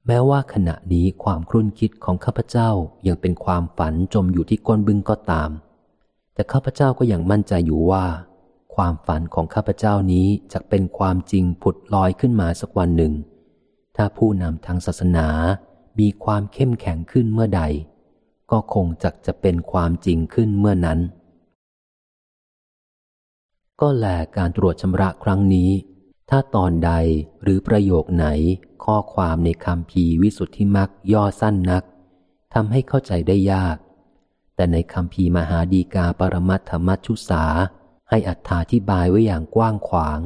[0.08, 2.70] แม้ว่าขณะนี้ความครุ่นคิดของข้าพเจ้า
[3.08, 5.50] ยังเป็นความฝันจมอยู่ที่ก้นบึงก็ตาม
[6.34, 8.06] แต่ข้าพเจ้าก็ยังมั่นใจอยู่ว่า
[8.76, 13.14] ความฝันของข้าพเจ้านี้จะเป็นความจริงผุดลอยขึ้นมาสักวันหนึ่ง
[13.96, 15.28] ถ้าผู้นำทางศาสนา
[16.00, 17.64] มีความเข้มแข็งขึ้นเมื่อใด
[18.52, 21.00] ก็คงจะจะเป็นความจริงขึ้นเมื่อนั้น
[23.82, 24.06] ก็แล
[24.38, 25.70] การตรวจชำระครั้งนี้
[26.30, 26.92] ถ้าตอนใด
[27.44, 28.28] หรือประโยคไหน
[28.86, 31.84] ข้อความในคำพีวิสุทธิมักย่อสั้นนัก
[32.54, 33.78] ทำให้เข้าใจได้ยาก
[34.56, 37.44] แต่ในคำพีมหาดีกาปรมัตถมัชชุสา
[38.10, 40.20] ให้อัธาธิบายไว้อย่างกว้างขวาง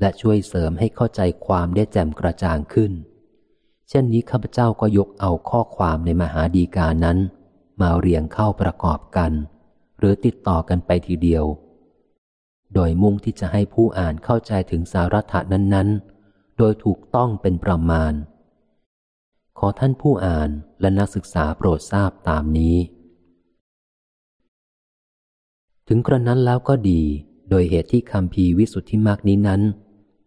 [0.00, 2.92] และช่วยเสริมให้เข้าใจความได้แจ่มกระจ่างขึ้น
[3.88, 7.18] เช่นนี้ข้าพเจ้าก็ยกเอาข้อความในมหาดีกานั้น
[7.80, 9.32] มาเรียงเข้าประกอบกัน
[9.98, 11.44] หรือติดต่อกันไปทีเดียว
[12.74, 15.88] โดยมุ่งที่จะให้ผู้อ่านเข้าใจถึงสาระถะนั้น
[16.24, 18.12] ๆ โดยถูกต้องเป็นประมาณ
[19.58, 22.76] ขอท่านผู้อ่านและนักศึกษาโปรดทราบตามนี้
[25.88, 27.02] ถึงกระนั้นแล้วก็ดี
[27.50, 29.62] โดยเหตุที่คำพีวิสุทธิมากนี้นั้น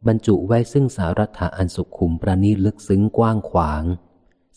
[0.08, 3.84] บรรจุไว้ซึ่งสารัถะอันสุขุมประณีตลึกซึ้งกว้างขวาง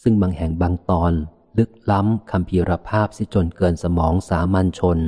[0.03, 1.13] ซึ่งบางแห่งบางตอน
[1.59, 4.99] ลึกล้ำคำพีรภาพสิจนเกินสมองสามัญชน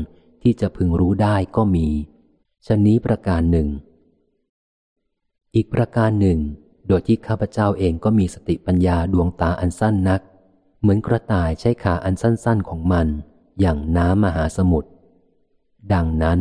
[0.42, 1.88] ที่จะพึงรู้ได้ก็มี
[2.66, 3.68] ชนนี้ประการหนึ่ง
[5.54, 6.38] อีกประการหนึ่ง
[6.88, 10.20] โดยที่ข้าพเจ้าเองก็มีสติปัญญาดวงตาอันสั้นนัก
[10.80, 13.06] เหมือนกระต่ายใช้ขาอันสั้นๆของมัน
[13.60, 14.90] อย่างน้ำมหาสมุทร
[15.92, 16.38] ดังนั้น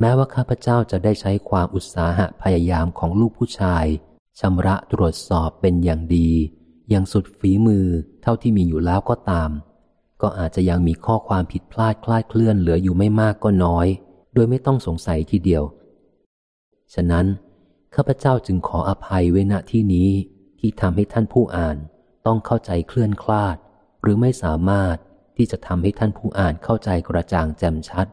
[0.00, 3.84] แม้ว่าข้าพเจ้าจะได้ใช้ความอุตสาหะพยายามของลูกผู้ชาย
[4.40, 6.30] ชำระตรวจสอบเป็นอย่างดี
[6.90, 7.86] อย่างสุดฝีมือ
[8.22, 9.50] เท่าที่มีอยู่แล้วก็ตาม
[10.22, 13.86] ก็อาจจะยังมีข้อความผิดพลาดคลาดเคลื่อนเหลืออยู่ไม่มากก็น้อย
[14.34, 15.62] โดยไม่ต้องสงสัยทีเดียว
[16.94, 17.26] ฉะนั้น
[17.94, 20.10] ข้าพเจ้าจึงขออภัยไว้ณที่นี้
[20.58, 21.76] ที่ทำให้ท่านผู้อ่าน
[22.26, 23.56] ต้องเข้าใจเคลื่อนคลาด
[24.02, 24.96] หรือไม่สามารถ
[25.36, 28.06] ที่จะทำให้ท่านผู้อ่านเข้าใจกระจ่างแจ่มชัด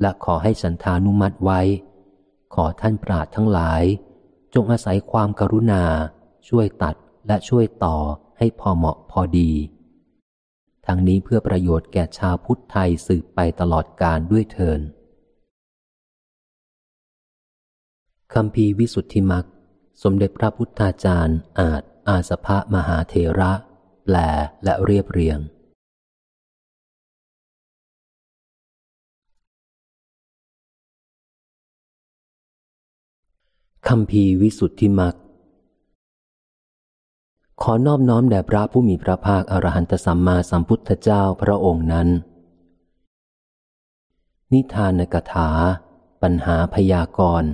[0.00, 1.60] และขอให้ฉันทานุมัติไว้
[2.54, 3.82] ขอท่านปราดทั้งหลาย
[4.54, 5.84] จงอาศัยความกรุณา
[6.48, 6.94] ช่วยตัด
[7.26, 7.96] และช่วยต่อ
[8.38, 9.50] ให้พอเหมาะพอดี
[10.86, 14.80] ทั้งนี้เพื่อประโยชน์แก่ชาวพุทธไทยสืบไปตลอดกาลด้วยเทิน
[18.34, 19.46] คำพีวิสุทธิมัก
[20.02, 23.52] สมเด็จพระพุทธาจารย์อาจอาสภะมหาเทระ
[24.04, 24.16] แปล
[24.64, 25.38] และเรียบเรียง
[33.88, 35.14] คำพีวิสุทธิมัก
[37.62, 42.08] ขอนอบน้อมแด่พระผู้มีพระภาคอรหันตสัมมาสัมพุทธเจ้าพระองค์นั้น
[44.52, 45.50] นิทานกถา
[46.22, 47.50] ปัญหาพยากรณ์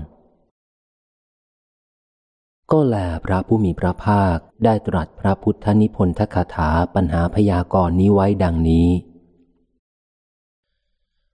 [2.71, 8.89] ก็แลพระผู้มีพระภาคได้ตรัสพระพุทธนิพนธคาถาปัญหาพยากรณ์นี้ไว้ดังนี้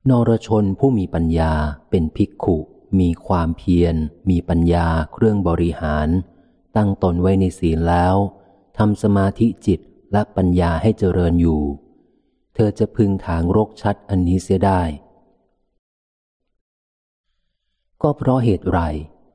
[0.09, 1.53] นรชนผู้มีปัญญา
[1.91, 2.59] เป็นภิกขุ
[3.01, 3.95] มีความเพียร
[4.31, 6.09] มีปัญญาเครื่องบริหาร
[6.77, 8.17] ตั้งตนไว้ในศีลแล้ว
[8.79, 9.81] ทำสมาธิจิต
[10.13, 11.63] และปัญญาให้เจริญอยู่
[12.55, 14.81] เธอจะพึงถางรกชัดอันนี้เสียได้
[18.03, 18.81] ก็เพราะเหตุไร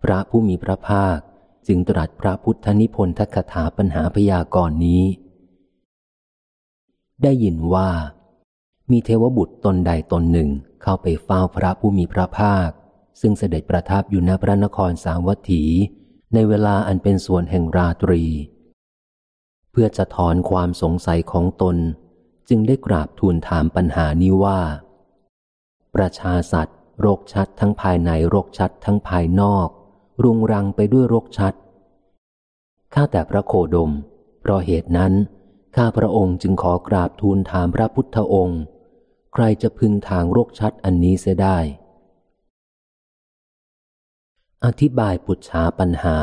[0.03, 1.17] พระผู้มีพระภาค
[1.67, 5.03] จึงตรัสพระพุทธนิพนธคถาปัญหาพยากรณ์นี้
[7.23, 7.89] ได้ยินว่า
[8.91, 10.49] มีเทวบุตรตนใดตนหนึ่ง
[10.81, 12.69] เข้าไปเฝ้าพระผู้มีพระภาค
[13.21, 15.63] ซึ่งเสด็จประทับอยู่ณพระนครสาวัตถี
[16.33, 18.23] ในเวลาอันเป็นส่วนแห่งราตรี
[19.71, 21.77] เพื่อจะถอนความสงสัยของตน
[22.49, 24.59] จึงได้กราบทูลถามปัญหานี้ว่า
[25.95, 29.67] ประชาสัตว์โรคชัดทั้งภายในโรคชัดทั้งภายนอก
[30.23, 31.53] รุงรังไปด้วยโรคชัด
[32.93, 33.91] ข้าแต่พระโคดม
[34.41, 35.13] เพราะเหตุนั้น
[35.75, 38.61] ข้าพระองค์จึงขอกราบทูลถามพระพุทธองค์
[39.33, 41.57] ใครจะพึงทางโรคชัดอันนี้เสียได้
[44.65, 46.17] อธิบายปุจฉาปัญหา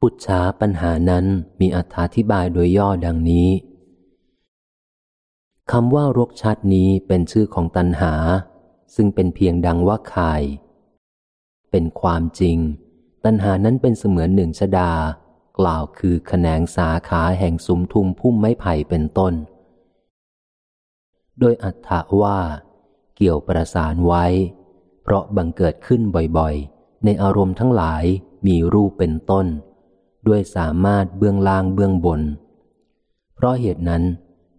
[0.00, 1.24] ปุจฉาปัญหานั้น
[1.60, 1.78] มีอ
[2.16, 3.48] ธิบายโดยย่อดังนี้
[5.72, 8.12] คำว่ารกชัดนี้เป็นชื่อของตัณหา
[8.94, 10.42] ซึ่งเป็นเพียงดังว่าคาย
[11.70, 12.58] เป็นความจริง
[13.24, 14.92] ตัณหานั้นเป็นเสมือนหนึ่งชดา
[15.58, 19.34] กล่าวคือแขนงสาขาแห่งสุมทุมพุ่มไม้ไผ่เป็นต้น
[21.38, 22.38] โดยอัตถาว่า
[23.16, 24.24] เกี่ยวประสานไว้
[25.02, 26.00] เพราะบังเกิดขึ้น
[26.38, 28.04] บ่อยๆ ในอารมณ์ทั้งหลาย
[28.46, 29.46] มีรูปเป็นต้น
[30.26, 32.20] ด้วยสามารถเบื้องล่างเบื้องบน
[33.34, 34.02] เพราะเหตุนั้น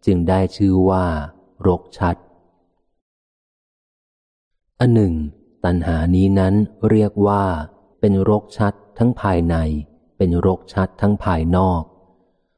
[0.06, 1.06] จึงได้ชื่อว่า
[1.68, 2.16] รกชัด
[4.80, 5.14] อันหนึ่ง
[5.66, 6.54] ตัณหานี้นั้น
[6.90, 7.44] เรียกว่า
[8.00, 9.56] เป็นโรคชัดทั้งภายใน
[10.18, 11.82] เป็นโรคชัดทั้งภายนอก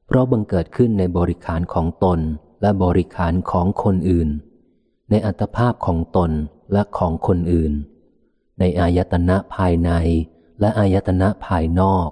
[0.05, 2.19] เพราะบังเกิดขึ้นในบริขารของตน
[2.61, 4.29] และบริขารของคนอื่น
[5.09, 6.31] ในอัตภาพของตน
[6.73, 7.73] และของคนอื่น
[8.59, 9.91] ในอายตนะภายใน
[10.59, 12.09] และอายตนะภายนอก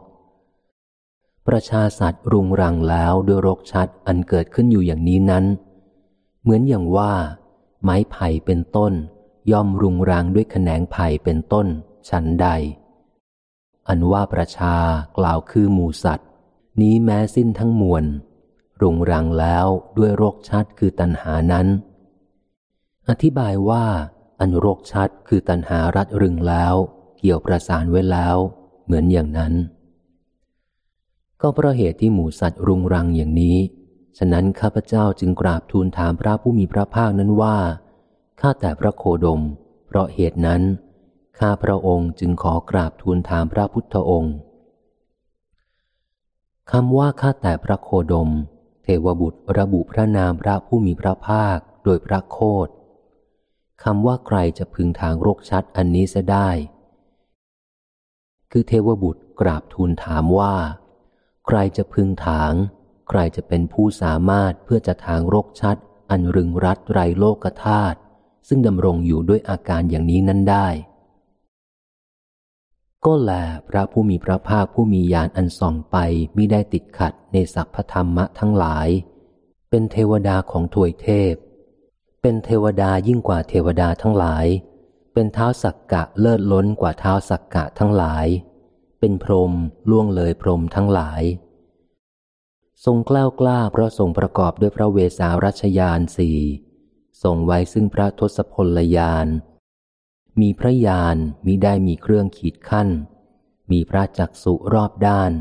[1.48, 5.46] ประชาสัตว์รุงรังแล้วด้วยโรคชัดอันเกิดขึ้นอยู่อย่างนี้นั้น
[6.42, 7.14] เหมือนอย่างว่า
[7.84, 8.94] ไม้ไผ่เป็นต้น
[9.52, 11.68] ย่อมรุงรังด้วยแขนงไผ่เป็นต้น
[12.10, 12.48] ฉันใด
[13.88, 14.76] อันว่าประชา
[15.18, 16.30] กล่าวคือหมูสัตว์
[16.82, 18.06] นี้แม้สิ้นทั้งมวล
[18.82, 19.68] รุงรังแล้ว
[19.98, 21.68] ด้วยโรคชัดคือตัณหานั้น
[23.10, 23.86] อธิบายว่า
[24.40, 26.76] อันโรคชัดคือตัณหารัดรึงแล้ว
[27.20, 28.38] เกี่ยวประสานไว้แล้ว
[28.86, 29.54] เหมือนอย่างนั้น
[31.42, 33.58] ก็เพราะเหตุที่หมูสัตว์รุงรังอย่างนี้
[34.18, 37.58] ฉะนั้นข้าพเจ้าจึงกราบทูลถามพระผู้มีพระภาคนั้นว่า
[38.42, 39.42] ข้าแต่พระโคดม
[39.88, 40.62] เพราะเหตุนั้น
[41.40, 44.36] ข้าพระองค์จึงขอกราบทูลถามพระพุทธองค์
[46.72, 48.30] คำว่าข้าแต่พระโคดม
[48.84, 52.68] เทวบุตรระบุพระนามพระผู้มีพระภาคโดยพระโคด
[53.84, 56.50] คำว่าใครจะพึงทางโรคชัดอันนี้จะได้
[58.52, 60.56] คือเทวบุตรกราบทูลถามว่า
[61.48, 62.54] ใครจะพึงถาง
[63.10, 65.78] ใครจะเป็นผู้สามารถเพื่อจะทางโรคชัด
[66.10, 67.98] อันรึงรัดไรโลกธาตุ
[68.48, 70.68] ซึ่งดำรงอยู่ด้วยอาการอย่างนี้นั้นได้
[73.06, 73.32] ก็แล
[73.70, 75.98] พระผู้มีพระภาคผู้มีญาณอันส่องไป
[76.36, 78.88] มิได้ติดขัดในสัพพธรรมะทั้งหลาย
[79.70, 81.34] เป็นเทวดาของถวยเทพ
[82.22, 84.46] เป็นเทวดายิ่งกว่าเทวดาทั้งหลาย
[85.14, 88.28] เป็นเท้าสักกะเลิศล้นกว่าเท้าสักกะทั้งหลาย
[89.00, 89.54] เป็นพรหม
[89.90, 91.22] ล่วงเลยพรหมทั้งหลาย
[92.86, 96.40] ทรงกล้ากล้าเพราะทรงประกอบด้วยพระเวสารัชยานสี่
[97.24, 99.28] ทรงไว้ซึ่งพระทศพลยาน
[100.40, 102.90] มีพระยานมิได้มีเครื่องขีดขั้น
[103.72, 105.32] มีพระจักสุรอบด้าน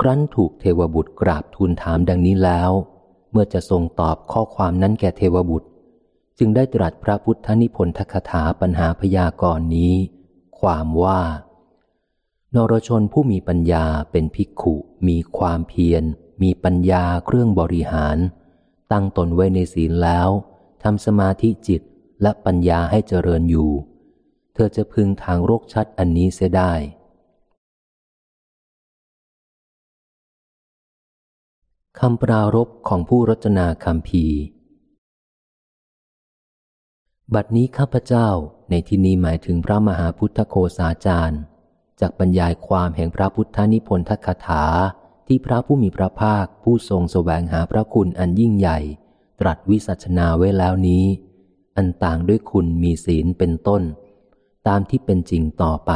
[0.00, 2.70] ครั้นถูกเทวบุตรกราบทูลถามดังนี้แล้ว
[3.30, 5.68] เมื่อจะทรงตอบข้อความนั้นแก่เทวบุตร
[6.38, 9.94] จึงได้ตรัสพระพุทธนิพนธคถาปัญหาพยากรณ์นี้
[10.60, 11.22] ความว่า
[12.54, 14.74] นรชนผู้มีปัญญาเป็นภิกขุ
[15.08, 16.02] มีความเพียร
[16.42, 18.16] มีปัญญาเครื่องบริหาร
[18.92, 20.28] ตั้งตนไว้ในศีลแล้ว
[20.82, 21.82] ทำสมาธิจิต
[22.22, 23.70] และปัญญาให้เจริญอยู่
[24.54, 26.72] เธอจะพึงทางโรคชัดอันนี้เสียได้
[31.98, 34.26] คำปรารบของผู้รจนาคำพี
[37.34, 38.28] บัดนี้ข้าพเจ้า
[38.70, 41.40] ในที่นี้หมายถึงพระมหาพุทธโคสาจารย์
[42.00, 44.64] จากบรรยายความแห่งพระพุทธนิพนธคถา
[45.26, 48.78] ที่พระผู้มีพระภาคผู้ทรงสแสวงหาพระคุณอันยิ่งใหญ่
[49.40, 51.04] ตรัสวิสัชนาไว้แล้วนี้
[51.76, 53.82] อันต่างด้วยคุณมีศีลเป็นต้น
[54.66, 55.92] ตามที่เป็นจริงต่อไป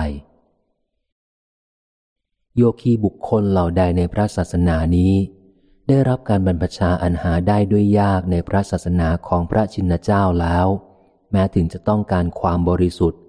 [2.57, 5.15] โยคีบุคคลเหล่าใดในพระศาสนานี้
[5.89, 10.67] ได้รับการบรรพชาอันหาได้ด้วยยากในพระศาสนาของพระชินเจ้าแล้ว
[11.31, 13.21] แม้ถึงจะต้องการความบริสุทธิ์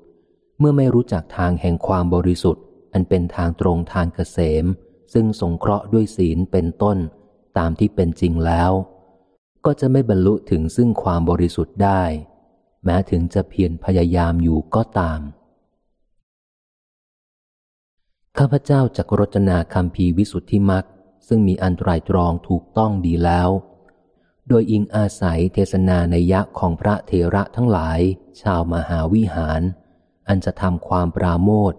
[0.60, 4.66] เมื่อไม่รู้จักทางแห่งความบริสุทธิ์ อันเป็นทางตรงทางเกษม
[5.14, 6.98] ซึ่งสงเคราะห์ด้วยศีลเป็นต้น
[7.58, 8.72] ตามที่เป็นจริงแล้ว
[9.66, 12.04] ก็จะไม่บรรลุถึงซึ่งความบริสุทธิ์ได้
[12.86, 15.20] แม้ถึงจะเพียรพยายามอยู่ก็ตาม
[18.38, 20.86] ข้าพเจ้าจักรจนาคำพีวิสุทธิมัก
[21.28, 23.50] ซึ่งมีอันตรายตรองถูกต้องดีแล้ว
[24.48, 28.00] โดยอิงอาศัยเทศนาในยะของพระเทระทั้งหลาย
[28.42, 29.62] ชาวมหาวิหาร
[30.28, 31.74] อันจะทำความปราโมท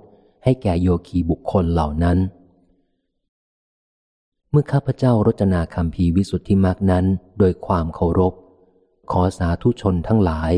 [0.44, 2.18] ให้แก่โยคีบุคคลเหล่านั้น
[4.51, 7.05] เมื่อข้าพเจ้ารจนาคำพีวิสุทธิมักนั้น
[7.38, 8.34] โดยความเคารพ
[9.12, 10.53] ขอสาธุชนทั้งหลาย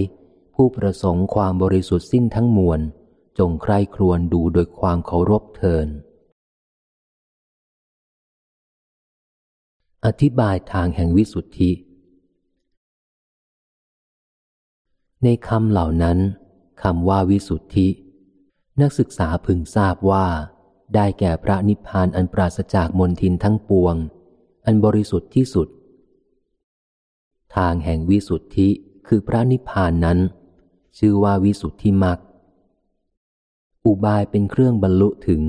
[0.54, 2.80] ผู้ประสงค์ความบริสุทธิ์สิ้นทั้งมวล
[3.38, 5.88] จงใคร่ครวญดูโดยความเคารพเทิน
[10.06, 11.70] อธิบายทางแห่งวิสุทธิ
[15.24, 16.18] ในคำเหล่านั้น
[16.82, 17.88] คำว่าวิสุทธิ
[18.80, 20.26] นักศึกษาพึงทราบว่า
[20.94, 23.94] ได้แก่พระนิพพานอันปราศจากมนทินทั้งปวง
[24.66, 25.68] อันบริสุทธิ์ที่สุด
[27.56, 28.68] ทางแห่งวิสุทธิ
[29.06, 30.18] คือพระนิพพานนั้น
[30.98, 32.18] ชื่อว่าวิสุทธิมัก
[33.84, 35.42] อุบายเป็นเครื่องบรรลุถึง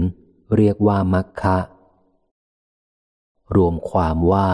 [0.55, 1.57] เรียกว่ามัคคะ
[3.55, 4.49] รวมความว่า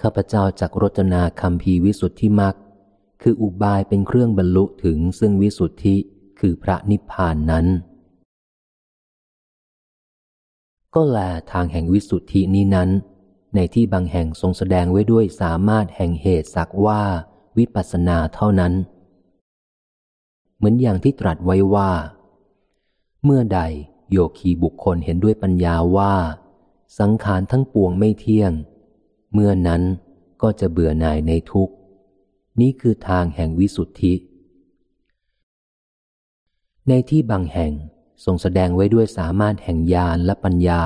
[0.00, 2.54] ข้าพเจ้าจักรจนาคำพีวิสุทธิมัก
[3.22, 5.96] คืออุบายเป็นเครื่องบรรลุถึงซึ่งวิสุทธิ
[6.40, 7.66] คือพระนิพพานนั้น
[10.94, 11.18] ก็แล
[11.52, 12.90] ทางแห่งวิสุทธินี้นั้น
[13.54, 17.02] ในที่บางแห่งทรงแสดงไว้ด้วยสามารถแห่งเหตุสักว่า
[17.58, 18.72] วิปัสสนาเท่านั้น
[20.56, 21.90] เหมือนอย่างที่ตรัสไว้ว่า
[23.24, 23.60] เมื่อใด
[24.10, 26.14] โยคีบุคคลเห็นด้วยปัญญาว่า
[26.98, 28.52] สังขารทั้งปวงไม่เที่ยง
[29.32, 29.82] เมื่อนั้น
[30.42, 31.74] ก็จะเบื่อหน่ายในทุกข์
[32.60, 34.14] นี่คือทางแห่งวิสุทธิ
[36.88, 37.72] ในที่บางแห่ง
[38.24, 40.82] ทรงแสดงไว้ด้วยสามารถแห่งญาณและปัญญา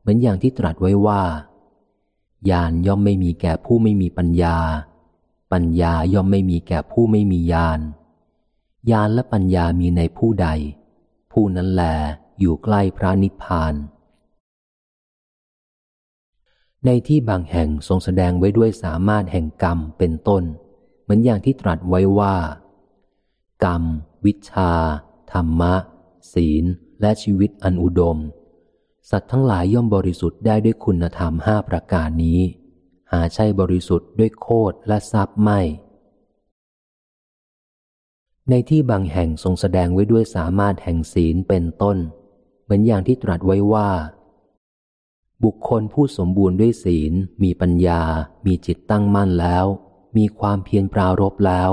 [0.00, 1.22] เหมือนอย่างที่ตรัสไว้ว่า
[2.50, 4.56] ญาณย่อมไม่มีแก่ผู้ไม่มีปัญญา
[5.52, 7.80] ปัญญาย่อมไม่มีแก่ผู้ไม่มีญาณ
[8.90, 10.48] ญาณและปัญญามีในผู้ใด
[11.32, 11.82] ผู้นั้นแล
[12.38, 13.74] อยู่ใกล้พระนิพพาน
[16.86, 20.42] ในที่บางแห่งทรงแสดงไว้ด้วยสามารถแห่งกรรมเป็นต้น
[21.02, 22.36] เหมือนอย่างที่ตรัสไว้ว่า
[23.64, 23.82] กรรม
[24.26, 24.72] วิชา
[25.32, 25.74] ธรรมะ
[26.32, 26.64] ศีล
[27.00, 28.18] และชีวิตอันอุดม
[29.10, 32.40] สัตว์ทั้งหลายย่อมบริสุทธิ์ได้ด้วยคุณธรรมห้าประการนี้
[33.12, 35.60] หาใช่บริสุทธิ์ด้วยโคดและทรัพย์ไม่
[38.50, 41.96] ในที่บางแห่งทรงแสดงไว้ด้วยสามารถแห่งศีลเป็นต้น
[42.64, 43.88] เหมือนอย่างที่ตรัสไว้ว่า
[45.44, 47.12] บุคคลผู้สมบูรณ์ด้วยศีล
[47.42, 48.02] มีปัญญา
[48.46, 49.66] มีจิตตั้งมั่นแล้ว
[50.16, 51.70] มีความเพียรปรารบแล้ว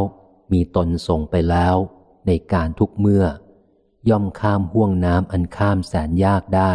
[0.54, 1.76] มีตนส่งไปแล้ว
[2.28, 3.26] ในการทุกเมื่อ
[4.10, 6.74] ย่อมข้ามห่วงน้ำอันข้ามแสนยากได้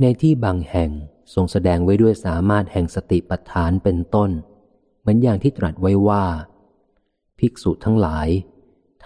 [0.00, 0.90] ในที่บางแห่ง
[1.34, 4.30] ทรงแสดงไว้ด้วยสามารถแห่งสติปัฏฐานเป็นต้น
[5.00, 6.24] เหมือนอย่างที่ตรัสไว้ว่า
[7.38, 8.28] ภิกษุทั้งหลาย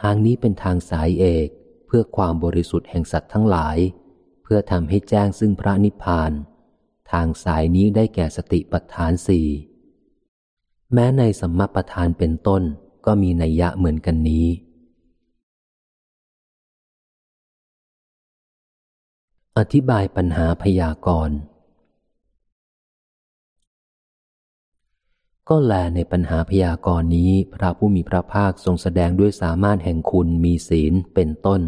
[0.01, 1.49] ทางนี้เป็นทางสายเอก
[1.87, 3.78] เพื่อความบริสุทธิ์แห่งสัตว์ทั้งหลาย
[4.55, 6.32] พื่อทำให้แจ้งซึ่งพระนิพพาน
[7.11, 9.46] ทางสายนี้ได้แก่สติปัฏฐานสี่
[10.92, 12.62] แม้ในสัมมาประธานเป็นต้น
[13.07, 14.46] ก็มีนัยยะเหมือนกันนี้
[19.59, 21.36] อธิบายปัญหาพยากรณ์
[25.48, 31.62] ก็แลในปัญหาพยากรณ์นี้ พระผู้มีพระภาคทรงแสดงด้วยสามารถแห่งคุณมีศีลเป็นต้น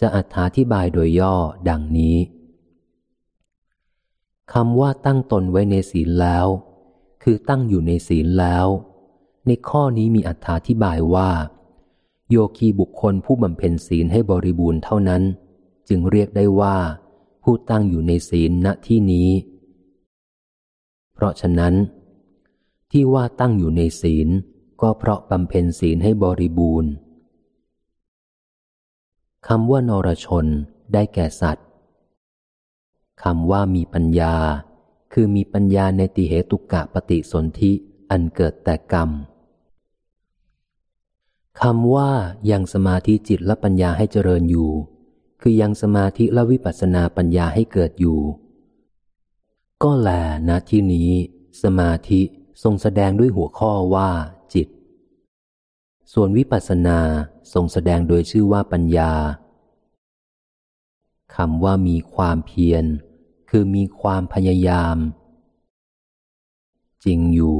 [0.00, 0.18] จะอ
[0.56, 1.34] ธิบายโดยย่อ
[1.68, 2.16] ดังนี้
[4.52, 6.46] คำว่าตั้งตนไว้ในศีลแล้ว
[7.22, 8.66] คือตั้งอยู่ในศีลแล้ว
[9.46, 10.30] ในข้อนี้มีอ
[10.68, 11.30] ธิบายว่า
[12.30, 15.22] โยคีบุคคลผู้บำเพ็ญศีลให้บริบูรณ์เท่านั้น
[15.88, 16.76] จึงเรียกได้ว่า
[17.42, 19.30] ผู้ตั้งอยู่ในศีลณที่นี้
[21.14, 21.74] เพราะฉะนั้น
[22.90, 24.28] ที่ว่าตั้งอยู่ในศีล
[24.82, 26.90] ก็เพราะบำเพ็ญศีลให้บริบูรณ์
[29.48, 30.46] คำว่านรชน
[30.92, 31.66] ได้แก่สัตว์
[33.22, 34.34] คำว่ามีปัญญา
[35.12, 37.72] คือมีปัญญาในติเหตุกะปฏิสนธิ
[38.10, 39.10] อันเกิดแต่กรรม
[41.60, 42.10] คำว่า
[42.50, 44.70] ยังสมาธิจิตและปัญญาให้เจริญอยู่
[45.40, 48.20] คือยังสมาธิและวิปัสสนาปัญญาให้เกิดอยู่
[49.82, 50.10] ก็แล
[50.48, 51.10] ณที่นี้
[51.62, 52.20] สมาธิ
[52.62, 54.10] ทรงแสดงด้วยหัวข้อว่า
[54.54, 54.68] จิต
[56.12, 57.00] ส่วนวิปัสสนา
[57.52, 59.12] ทรงแสดงโดยชื่อว่าปัญญา
[61.36, 62.84] คำว่ามีความเพียร
[63.50, 64.96] คือมีความพยายาม
[67.04, 67.56] จริงอยู่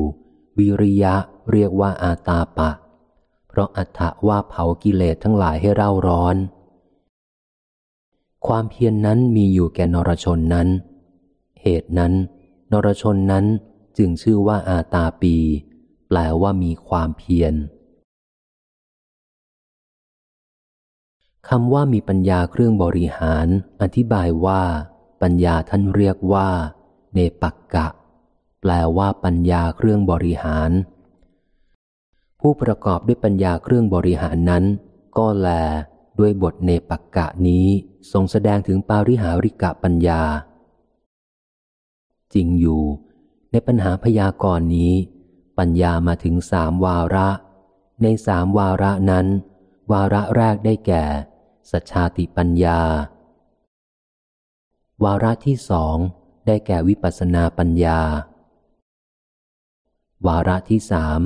[0.58, 1.14] วิริยะ
[1.52, 2.70] เรียกว่าอาตาปะ
[3.48, 6.36] เพราะอัฏว่าเผากิเลสทั้งหลายให้เร่าร้อน
[8.46, 10.68] ความเพียรนนั้นมีอยู่แก่นรชนนั้น
[11.62, 12.12] เหตุนั้น
[12.72, 13.44] นรชนนั้น
[13.98, 15.36] จึงชื่อว่าอาตาปี
[16.08, 17.54] แปลว่ามีความเพียร
[21.48, 23.46] คำว่ามีปัญญาเครื่องบริหาร
[23.82, 24.62] อธิบายว่า
[25.22, 26.48] ปัญญาท่านเรียกว่า
[27.12, 27.86] เนปักกะ
[28.60, 30.70] แปลว่าปัญญาเครื่องบริหาร
[32.40, 34.64] ผู้ประกอบด้วยปัญญาเครื่องบริหารนั้น
[35.18, 35.48] ก็แล
[36.18, 37.66] ด้วยบทเนปักกะนี้
[38.12, 40.22] ทรงแสดงถึงปาริหาริกะปัญญา
[42.34, 42.82] จริงอยู่
[43.52, 44.92] ในปัญหาพยากรณ์นี้
[45.58, 47.28] ปัญญามาถึงสามวาระ
[48.02, 49.26] ในสามวาระนั้น
[49.92, 51.04] วาระแรกได้แก่
[51.70, 52.80] สัจชาติปัญญา
[55.04, 55.96] วาระที่สอง
[56.46, 58.00] ได้แก่วิปัสนาปัญญา
[60.26, 61.20] วาระที่สาม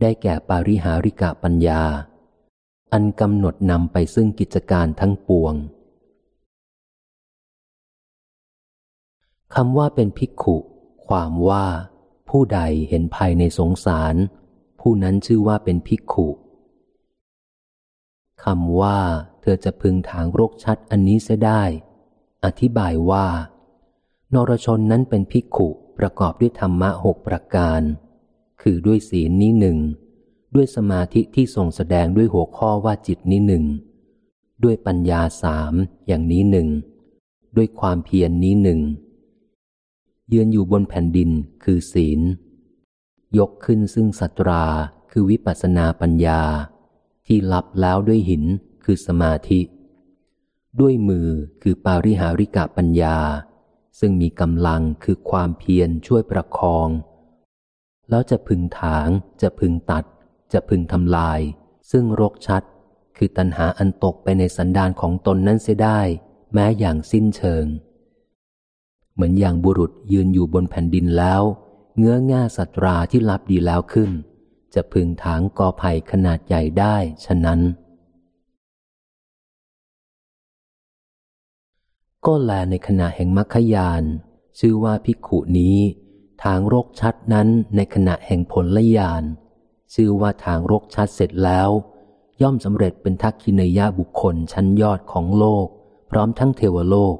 [0.00, 1.82] ได้แก่ปาริหาริกะปัญญา
[2.92, 5.54] อันกำหนดนำไปซึ่งกิจการทั้งปวง
[9.54, 10.56] คำว่าเป็นภิกขุ
[11.06, 11.66] ความว่า
[12.28, 14.14] ผู้ใดเห็นภัยในสงสาร
[14.80, 16.28] ผู้นั้นชื่อว่าเป็นภิกขุ
[18.44, 18.98] คำว่า
[19.46, 21.62] เธอจะพึงถางโรคชัดอันนี้เสียได้
[22.44, 23.26] อธิบายว่า
[24.34, 25.68] นรชนนั้นเป็นภิกขุ
[25.98, 27.80] ประกอบด้วยธรรมะหกประการ
[28.62, 29.78] คือด้วยศีลนี้หนึ่ง
[30.54, 33.64] ด้วยสมาธิที่ทรงแสดงด้วยหัวข้อว่าจิตนี้หนึ่ง
[34.64, 35.74] ด้วยปัญญาสาม
[36.06, 36.68] อย่างนี้หนึ่ง
[37.56, 38.80] ด้วยความเพียรนนี้หนึ่ง
[40.32, 41.30] ยืนอยู่บนแผ่นดิน
[41.64, 42.20] คือศีล
[43.38, 44.64] ยกขึ้นซึ่งสัตรา
[45.10, 46.42] คือวิปัสสนาปัญญา
[47.26, 48.44] ที่รับแล้วด้วยหิน
[48.84, 49.60] คือสมาธิ
[50.80, 51.28] ด้วยมือ
[51.62, 53.18] คือปาริหาริกะปัญญา
[53.98, 56.88] ซึ่งมีกำลังคือความเพียรช่วยประคอง
[58.10, 59.08] แล้วจะพึงถาง
[59.42, 60.04] จะพึงตัด
[60.52, 61.40] จะพึงทำลาย
[61.90, 62.62] ซึ่งรกชัด
[63.16, 66.00] คือตัณหาอันตกไปในสันดานของตนนั้นเสียได้
[66.52, 67.64] แม้อย่างสิ้นเชิง
[69.14, 71.42] เหมือนอย่างบุรุษยืนอยู่บนแผ่นดินแล้ว
[71.98, 74.10] เงื้อง่าสัตราที่รับดีแล้วขึ้น
[74.74, 77.60] จะพึงถางกอไผ่ขนาดใหญ่ได้ ฉะนั้น
[82.26, 84.02] ก็แลในขณะแห่งมัคคยาน
[84.58, 85.76] ชื่อว่าภิกขุนี้
[86.44, 89.22] ทางโรกชัดนั้นในขณะแห่งผลละยาน
[89.94, 91.70] ชื่อว่าทางโรกชัดเสร็จแล้ว
[92.42, 95.66] ย่อมสำเร็จเป็นทักขินยาบุคคลชั้นยอดของโลก
[96.10, 97.16] พร้อมทั้งเทวโลก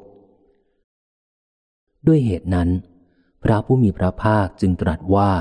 [2.07, 2.69] ด้วยเหตุนั้น
[3.43, 5.33] พระผู้มีพระภาคจึงตรัสว่า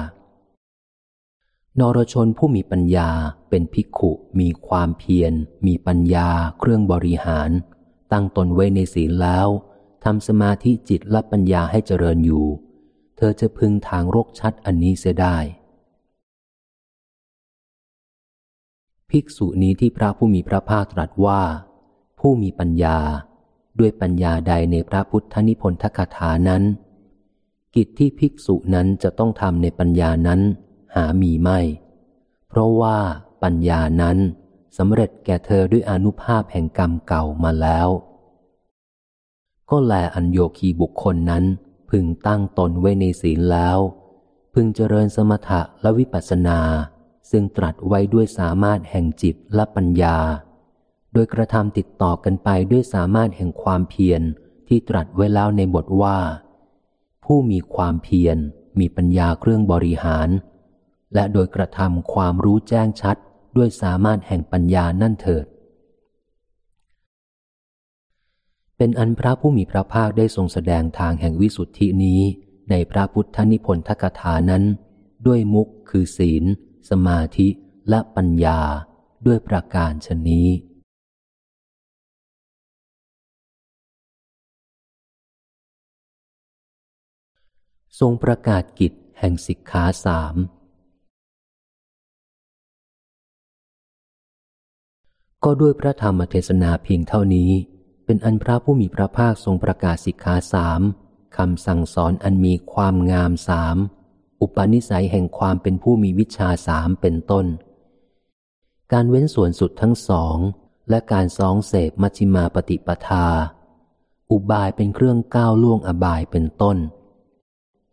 [1.79, 3.09] นรชนผู้มีปัญญา
[3.49, 5.33] เป็นภิกขุมีความเพียร
[5.67, 7.49] มีปัญญาเครื่องบริหาร
[8.11, 9.47] ตั้งตนไว้ในศีลแล้ว
[10.03, 12.45] ทำสมาธิจิตและปัญญาให้เจริญอยู่
[13.17, 15.37] เธอจะพึงทางโรกชัดอันนี้เสียได้
[19.09, 21.41] ภิกษุนี้ที่พระผู้มีพระภาคตรัสว่า
[22.19, 22.97] ผู้มีปัญญา
[23.79, 26.63] ด้วยปัญญาใดในพระพุทธนิพนธคาถานั้น
[27.75, 30.41] กิจที่ภิกษุนั้นจะต้องทำในปัญญานั้น
[30.95, 31.59] หามีไม่
[32.49, 32.97] เพราะว่า
[33.43, 34.17] ปัญญานั้น
[34.77, 37.89] สำเร็จแก่เธอด้วยอนุภาพแห่งกรรมเก่ามาแล้ว
[39.69, 41.43] ก็แลอัญโยคีบุคคลนั้น
[41.89, 43.77] พึงตั้งตนไว้ในศีลแล้ว
[44.53, 46.59] พึงเจริญสมถะและวิปัสสนา
[47.31, 50.17] ซึ่งตรัสไว้ด้วยสามารถแห่งจิตและปัญญา
[51.13, 54.21] โดยกระทำติดต่อกันไปด้วยสามารถแห่งความเพียร
[54.67, 56.17] ที่ตรัสไว้แล้วในบทว่า
[57.23, 58.37] ผู้มีความเพียร
[58.79, 60.29] มีปัญญาเครื่องบริหาร
[61.13, 63.17] และโดยกระทำความรู้แจ้งชัด
[63.55, 65.45] ด้วยสามารถแห่งปัญญานั่นเถิด
[68.77, 72.21] เป็นอันพระผู้มีพระภาคได้ทรงแสดงทางแห่งวิสุทธินี้
[72.69, 74.63] ในพระพุทธนิพนธกถานั้น
[75.27, 76.43] ด้วยมุกคือศีล
[76.89, 77.47] สมาธิ
[77.89, 78.59] และปัญญา
[79.25, 80.47] ด้วยประการชนี้
[87.99, 90.35] ทรงประกาศกิจแห่งสิกขาสาม
[95.43, 97.51] ก็ด้วยพระธรรมเทศนาเพียงเท่านี้
[98.05, 100.81] เป็นอันพระผู้มีพระภาคทรงประกาศสิกขาสาม
[101.37, 103.77] คำสั่งสอนอันมีความงามสาม
[104.41, 107.45] อุปนิสัยแห่งความเป็นผู้มีวิชาสามเป็นต้น
[108.91, 110.37] การเว้นส่วนสุดทั้งสอง
[110.89, 113.27] และการสองเสพมัชิมาปฏิปทา
[114.31, 116.77] อุบายเป็นเครื่องก้าวล่วงอบายเป็นต้น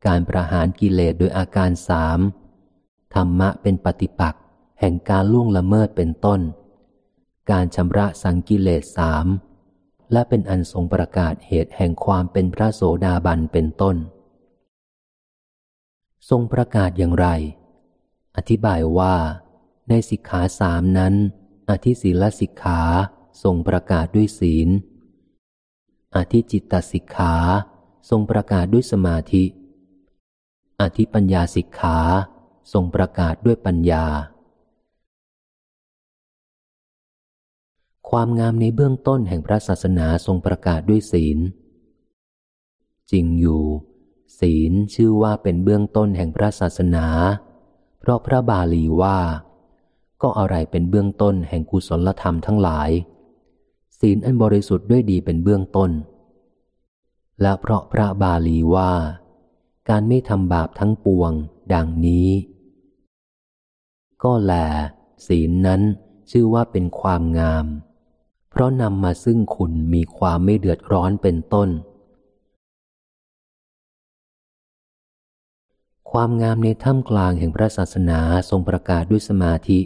[0.06, 2.18] การประหารกิเลสโดยอาการสาม
[3.14, 4.42] ธรรมะเป็นปฏิปักษ์
[4.80, 6.40] แห่งการล่วงละเมิดเป็นต้น
[7.50, 9.26] การชำระสังกิเลสสาม
[10.12, 13.96] และเป็นอันทรงประกาศเหตุแห่งความเป็นพระโสดาบันเป็นต้น
[16.30, 17.26] ทรงประกาศอย่างไร
[18.36, 19.14] อธิบายว่า
[19.88, 21.14] ในสิกขาสามนั้น
[21.70, 22.80] อธิศีลสิกขา
[23.42, 24.68] ทรงประกาศด้วยศีล
[26.16, 27.34] อธิจิตตสิกขา
[28.10, 29.44] ทรงประกาศด้วยสมาธิ
[30.80, 31.98] อธิปัญญาสิกขา
[32.72, 34.04] ทรงประกาศด้วยปัญญา
[38.10, 41.38] ความงามในเบื้องต้นแห่งพระศาสนาทรงประกาศด้วยศีล
[43.10, 43.62] จริงอยู่
[44.40, 47.06] ศีลชื่อว่าเป็นเบื้องต้นแห่งพระศาสนา
[48.00, 49.18] เพราะพระบาลีว่า
[50.22, 52.90] ก็อะไรเป็นเบื้องต้นแห่งกุศลธรรมทั้งหลาย
[53.98, 55.90] ศีลอันบริสุทธิ์ด้วยดีเป็นเบื้องต้น
[57.40, 58.92] และเพราะพระบาลีว่า
[59.88, 61.32] การไม่ทำบาปทั้งปวง
[61.74, 62.28] ดังนี้
[64.22, 64.52] ก็แล
[65.26, 65.80] ศีลนั้น
[66.30, 67.66] ชื่อว่าเป็นความงาม
[68.50, 71.68] เพราะนำมาซึ่งคุณมีความไม่เดือดร้อนเป็นต้น
[76.10, 78.20] ความงามในถ้ำกลางแห่งพระศาสนา
[78.50, 79.80] ทรงประกาศด้วยสมาธิ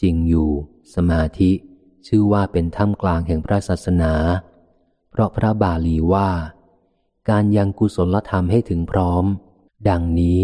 [0.00, 0.50] จริงอยู่
[0.94, 1.50] สมาธิ
[2.06, 4.12] ชื่อว่าเป็นถ้ำกลางแห่งพระศาสนา
[5.10, 6.30] เพราะพระบาลีว่า
[7.30, 9.24] การยังกุศลธรรมให้ถึงพร้อม
[9.88, 10.42] ดังนี้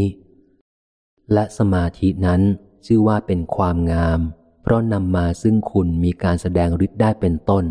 [1.32, 2.40] และสมาธินั้น
[2.86, 4.20] ชื่อว่าเป็นความงาม
[4.70, 7.64] พราะนำมาซึ่งคุณมีการแสดงฤทธิ์ได้เป็นต้น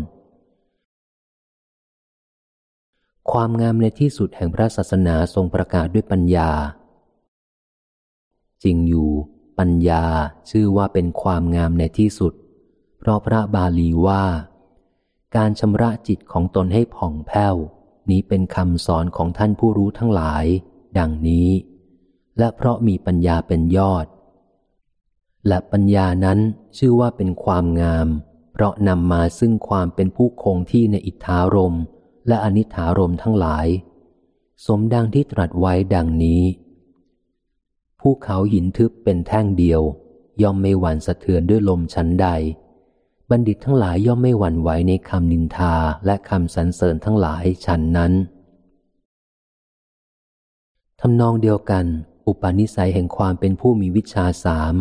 [3.30, 6.50] ความงามในที่สุดแห่งพระศาสนาทรงประกาศด้วยปัญญา
[8.62, 9.10] จริงอยู่
[9.58, 10.04] ปัญญา
[10.50, 12.32] ชื่อว่าเป็นความงามในที่สุด
[12.98, 14.24] เพราะพระบาลีว่า
[15.36, 17.54] การชำระจิตของตนให้ผ่องแผ้ว
[18.10, 20.44] นี้เป็นคำสอนของท่านผู้รู้ทั้งหลาย
[20.98, 21.48] ดังนี้
[22.38, 24.06] และเพราะมีปัญญาเป็นยอด
[25.48, 26.38] และปัญญานั้น
[26.78, 28.08] ชื่อว่าเป็นความงาม
[28.52, 31.76] เพราะนำมาซึ่งความเป็นผู้คงที่ในอิทธารม
[32.28, 33.66] และอนิธารมทั้งหลาย
[34.66, 36.42] สมดังที่ตรัสไว้ดังนี้
[38.00, 39.80] ภูเขาหินทึบเป็นแท่งเดียว
[40.42, 42.28] ย่อมไม่หวั่นสะเทือนด้วยลมชั้นใด
[43.30, 45.74] บัณฑิตทั้งหลายย่อมไม่หวั่นไหวในคำนินทา
[46.06, 48.12] และคำสรรเสริญทั้งหลายฉันนั้น
[51.00, 51.84] ทำนองเดียวกัน
[52.26, 54.74] อุปนิสัยแห่งความเป็นผู้มีวิชาสาม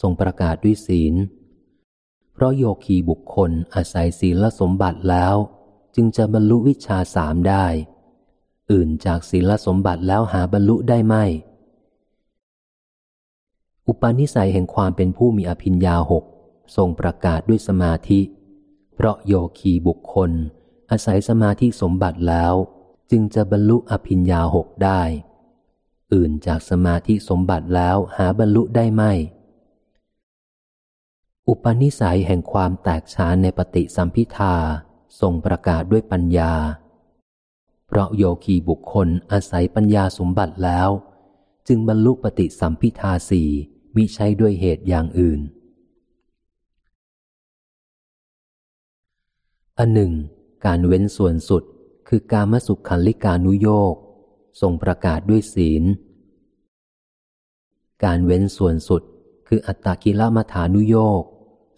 [0.00, 1.14] ทรงประกาศด้วยศีล
[2.32, 5.36] เพราะโยคีบุคคลอาศัยศีลสมบัติแล้ว
[5.94, 7.66] จึงจะบรรลุวิชาสามได้
[8.72, 11.14] อื่นจากศีลสมบัติแล้วหาบรรลุได้ไหม
[13.86, 16.24] อุปนิสัยแห่งความเป็นผู้มีอภิญญาหก
[16.76, 18.20] ทรงประกาศด้วยสมาธิ
[18.94, 20.30] เพราะโยคีบุคคล
[20.90, 22.54] อาศัยสมาธิสมบัติแล้ว
[23.10, 25.02] จึงจะบรรลุอภิญญาหกได้
[26.12, 29.02] อื่นจากสมาธิสมบัติแล้วหาบรรลุได้ไหม
[31.48, 34.54] อุปนิสัยแห่งความแตกฉานในปฏิสัมพิทา
[35.20, 36.54] ทรงประกาศด้วยปัญญา
[37.86, 40.88] เพราะโยคีบุคคลอาศัยปัญญาสมบัติแล้ว
[41.68, 43.48] จึงบรรลุปฏิสัมพิทาสี่
[43.96, 45.40] มิใช่ด้วยเหตุอย่างอื่น
[49.78, 50.12] อันหนึ่ง
[50.64, 51.62] การเว้นส่วนสุด
[52.08, 53.94] คือการมสุขขันลิกานุโยก
[54.60, 55.84] ทรงประกาศด้วยศีล
[58.04, 59.02] การเว้นส่วนสุด
[59.46, 61.22] คืออัตตกิลมัฐานุโยก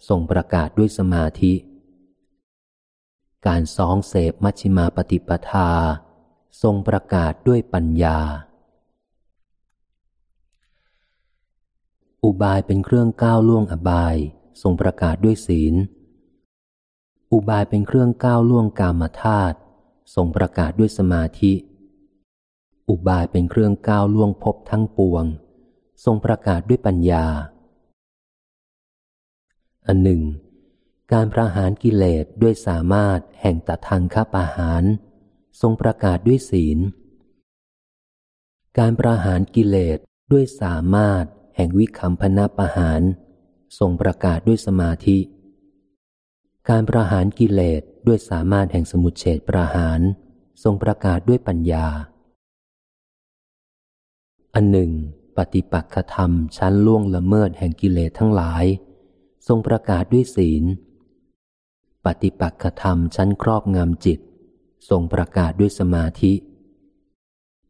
[0.07, 1.53] ทรงประกาศด้วยสมาธิ
[3.47, 5.69] การซ้องเสพมัชฌิมาปฏิปทา
[6.61, 8.19] ทรงประกาศด้วยปัญญา
[12.23, 14.15] อุบายเป็นเครื่องก้าวล่วงอบาย
[14.61, 15.75] ทรงประกาศด้วยศีล
[17.31, 19.57] อุบายเป็นเครื่องก้าวล่วงกามธาตุ
[20.15, 21.53] ทรงประกาศด้วยสมาธิ
[22.89, 25.25] อุบายเป็นเครื่องก้าวล่วงพบทั้งปวง
[26.05, 27.25] ทรงประกาศด้วยปัญญา
[29.87, 30.21] อันหนึ่ง
[31.13, 34.83] การประหารกิเลสด้วยสามารถแห่งตทางคปาหาร
[35.61, 36.79] ทรงประกาศด้วยศีล
[38.79, 39.97] การประหารกิเลส
[40.31, 41.23] ด้วยสามารถ
[41.55, 43.01] แห่งวิคัมพนาประหาร
[43.79, 45.19] ทรงประกาศด้วยสมาธิ
[46.69, 49.99] การประหารกิเลสด้วยสามารถแห่งสมุทเฉดประหาร
[50.63, 51.87] ทรงประกาศด้วยปัญญา
[54.53, 54.91] อันหนึ่ง
[55.37, 58.65] ปฏิปักษธรรมชั้นล่วงละเมิดแห่งกิเลสทั้งหลาย
[59.47, 60.63] ทรงประกาศด้วยศีล
[62.05, 64.19] ปฏิปักษธรรมชั้นครอบงำจิต
[64.89, 66.33] ทรงประกาศด้วยสมาธิ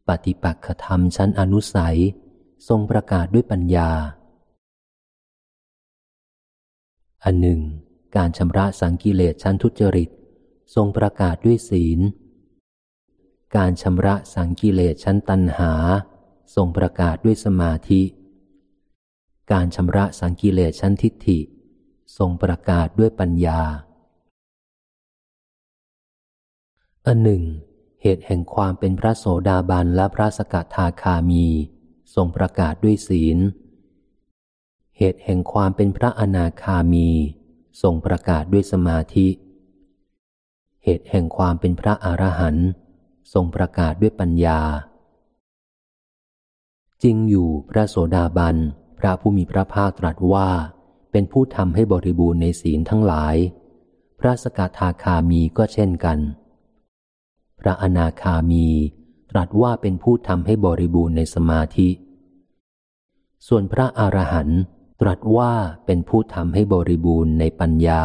[0.08, 1.98] ปฏิปักษธรรมชั้นอนุสัย
[2.68, 3.90] ทรงประกาศด้วยปัญญา
[7.24, 7.60] อันหนึ่ง
[8.16, 10.10] การชำระสังกิเลสชั้นทุจริต
[10.74, 12.00] ทรงประกาศด้วยศีล
[13.56, 15.72] การชำระสังกิเลสชั้นตัณหา
[16.54, 18.02] ทรงประกาศด้วยสมาธิ
[19.52, 21.38] การชำระสังกิเลสชั้นทิฏฐิ
[22.16, 23.60] ทรงประกาศด้วยปัญญา
[27.06, 27.42] อันหนึ่ง
[28.02, 31.46] เหตุแห่งความเป็นพระโสดาบันและพระสกทาคามี
[32.14, 33.38] ทรงประกาศด้วยศีล
[34.98, 37.08] เหตุแห่งความเป็นพระอนาคามี
[37.82, 39.28] ทรงประกาศด้วยสมาธิ
[40.84, 42.68] เหตุแห่งความเป็นพระอรหันต์
[43.32, 44.60] ทรงประกาศด้วยปัญญา
[47.02, 48.56] จริงอยู่พระโสดาบัน
[48.98, 50.48] พระผู้มีพระภาคตรัสว่า
[51.12, 53.36] เป็นผู้ทำให้บริบูรณ์ในศีลทั้งหลาย
[54.20, 56.18] พระสกทาคามีก็เช่นกัน
[57.60, 58.66] พระอนาคามี
[59.30, 61.88] ตรัสว่าเป็นผู้ทำให้บริบูรณ์ในสมาธิ
[63.46, 64.60] ส่วนพระอรหันต์
[65.00, 65.52] ตรัสว่า
[65.86, 68.04] เป็นผู้ทำให้บริบูรณ์ในปัญญา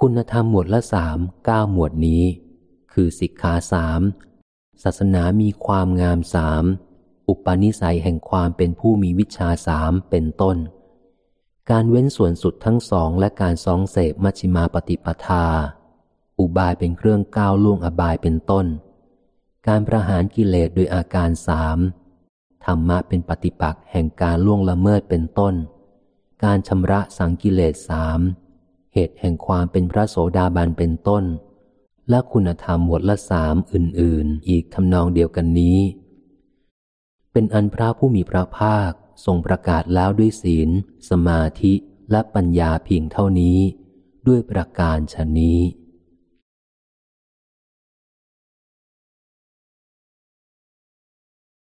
[0.00, 2.22] คุณธรรมหมวดละสามเก้าหมวดนี้
[2.92, 4.00] คือสิกขาสาม
[4.82, 6.64] ศาสนามีความงามสาม
[7.28, 10.56] อุปนิสัยแห่งความเป็นผู้มีวิชาสามเป็นต้น
[11.70, 15.46] การเว้นส่วนสุดทั้งสองและการสองเสพมัชิมาปฏิปทา
[16.38, 18.66] อุบายเป็นเครื่องก้าวล่วงอบายเป็นต้น
[19.68, 21.78] การประหารกิเลสโดยอาการสาม
[22.64, 25.54] ธรรมะเป็นปฏิปักษ์แห่งการล่วงละเมิดเป็นต้น
[26.44, 28.20] การชำระสังกิเลสสาม
[28.94, 31.24] เหตุแห่งความเป็นพระโสดาบันเป็นต้น
[32.10, 35.78] และคุณธรรมหมวดละสามอื่น ๆ อีกทำนองเดียวกันนี้
[37.32, 38.90] เป็นอันพระผู้มีพระภาค
[39.24, 40.70] ทรงประกาศแล้วด้วยศีล
[41.10, 41.72] สมาธิ
[42.10, 43.58] และปัญญาเพียงเท่านี้
[44.28, 45.58] ด้วยประการชนนี้